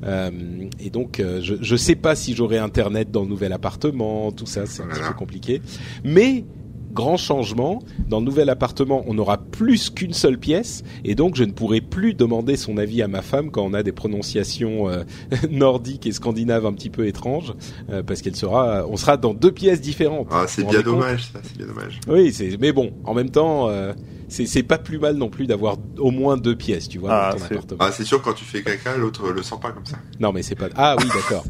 Euh, 0.04 0.30
et 0.80 0.90
donc 0.90 1.20
euh, 1.20 1.40
je 1.40 1.54
je 1.60 1.76
sais 1.76 1.94
pas 1.94 2.16
si 2.16 2.34
j'aurai 2.34 2.58
internet 2.58 3.10
dans 3.12 3.22
le 3.22 3.28
nouvel 3.28 3.52
appartement, 3.52 4.32
tout 4.32 4.46
ça, 4.46 4.66
c'est 4.66 4.82
un 4.82 4.86
petit 4.86 5.00
peu 5.00 5.14
compliqué, 5.14 5.62
mais 6.02 6.44
grand 6.92 7.16
changement. 7.16 7.80
Dans 8.08 8.18
le 8.20 8.24
nouvel 8.26 8.48
appartement, 8.50 9.02
on 9.06 9.14
n'aura 9.14 9.38
plus 9.38 9.90
qu'une 9.90 10.12
seule 10.12 10.38
pièce 10.38 10.82
et 11.04 11.14
donc 11.14 11.36
je 11.36 11.44
ne 11.44 11.52
pourrai 11.52 11.80
plus 11.80 12.14
demander 12.14 12.56
son 12.56 12.76
avis 12.76 13.02
à 13.02 13.08
ma 13.08 13.22
femme 13.22 13.50
quand 13.50 13.62
on 13.62 13.74
a 13.74 13.82
des 13.82 13.92
prononciations 13.92 14.88
euh, 14.88 15.02
nordiques 15.50 16.06
et 16.06 16.12
scandinaves 16.12 16.66
un 16.66 16.72
petit 16.72 16.90
peu 16.90 17.06
étranges 17.06 17.54
euh, 17.90 18.02
parce 18.02 18.20
qu'elle 18.22 18.36
sera, 18.36 18.86
on 18.88 18.96
sera 18.96 19.16
dans 19.16 19.34
deux 19.34 19.52
pièces 19.52 19.80
différentes. 19.80 20.28
Ah 20.30 20.44
c'est 20.46 20.64
bien 20.64 20.82
dommage 20.82 21.24
ça, 21.32 21.40
c'est 21.42 21.56
bien 21.56 21.66
dommage. 21.66 21.98
Oui, 22.08 22.32
c'est 22.32 22.56
mais 22.60 22.72
bon, 22.72 22.92
en 23.04 23.14
même 23.14 23.30
temps, 23.30 23.68
euh, 23.68 23.92
c'est 24.28 24.46
c'est 24.46 24.62
pas 24.62 24.78
plus 24.78 24.98
mal 24.98 25.16
non 25.16 25.28
plus 25.28 25.46
d'avoir 25.46 25.76
au 25.98 26.10
moins 26.10 26.36
deux 26.36 26.56
pièces, 26.56 26.88
tu 26.88 26.98
vois, 26.98 27.10
Ah, 27.12 27.30
dans 27.32 27.38
ton 27.38 27.44
c'est- 27.46 27.52
appartement. 27.54 27.80
Ah 27.82 27.90
c'est 27.92 28.04
sûr 28.04 28.20
quand 28.22 28.32
tu 28.34 28.44
fais 28.44 28.62
caca 28.62 28.96
l'autre 28.96 29.30
le 29.30 29.42
sent 29.42 29.56
pas 29.60 29.72
comme 29.72 29.86
ça. 29.86 29.96
Non, 30.20 30.32
mais 30.32 30.42
c'est 30.42 30.54
pas. 30.54 30.68
Ah 30.76 30.96
oui, 30.98 31.06
d'accord. 31.14 31.44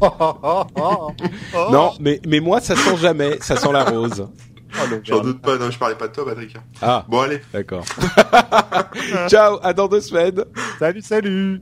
non, 1.71 1.91
mais 1.99 2.19
mais 2.27 2.39
moi 2.39 2.59
ça 2.61 2.75
sent 2.75 2.97
jamais, 2.97 3.37
ça 3.41 3.55
sent 3.55 3.71
la 3.71 3.83
rose. 3.85 4.27
J'en 5.03 5.21
doute 5.21 5.41
pas, 5.41 5.57
non 5.57 5.69
je 5.71 5.77
parlais 5.77 5.95
pas 5.95 6.07
de 6.07 6.13
toi 6.13 6.25
Patrick. 6.25 6.55
Ah, 6.81 7.05
Bon 7.07 7.21
allez. 7.21 7.41
d'accord. 7.53 7.83
Ciao, 9.29 9.59
à 9.61 9.73
dans 9.73 9.87
deux 9.87 10.01
semaines. 10.01 10.43
Salut, 10.79 11.01
salut. 11.01 11.61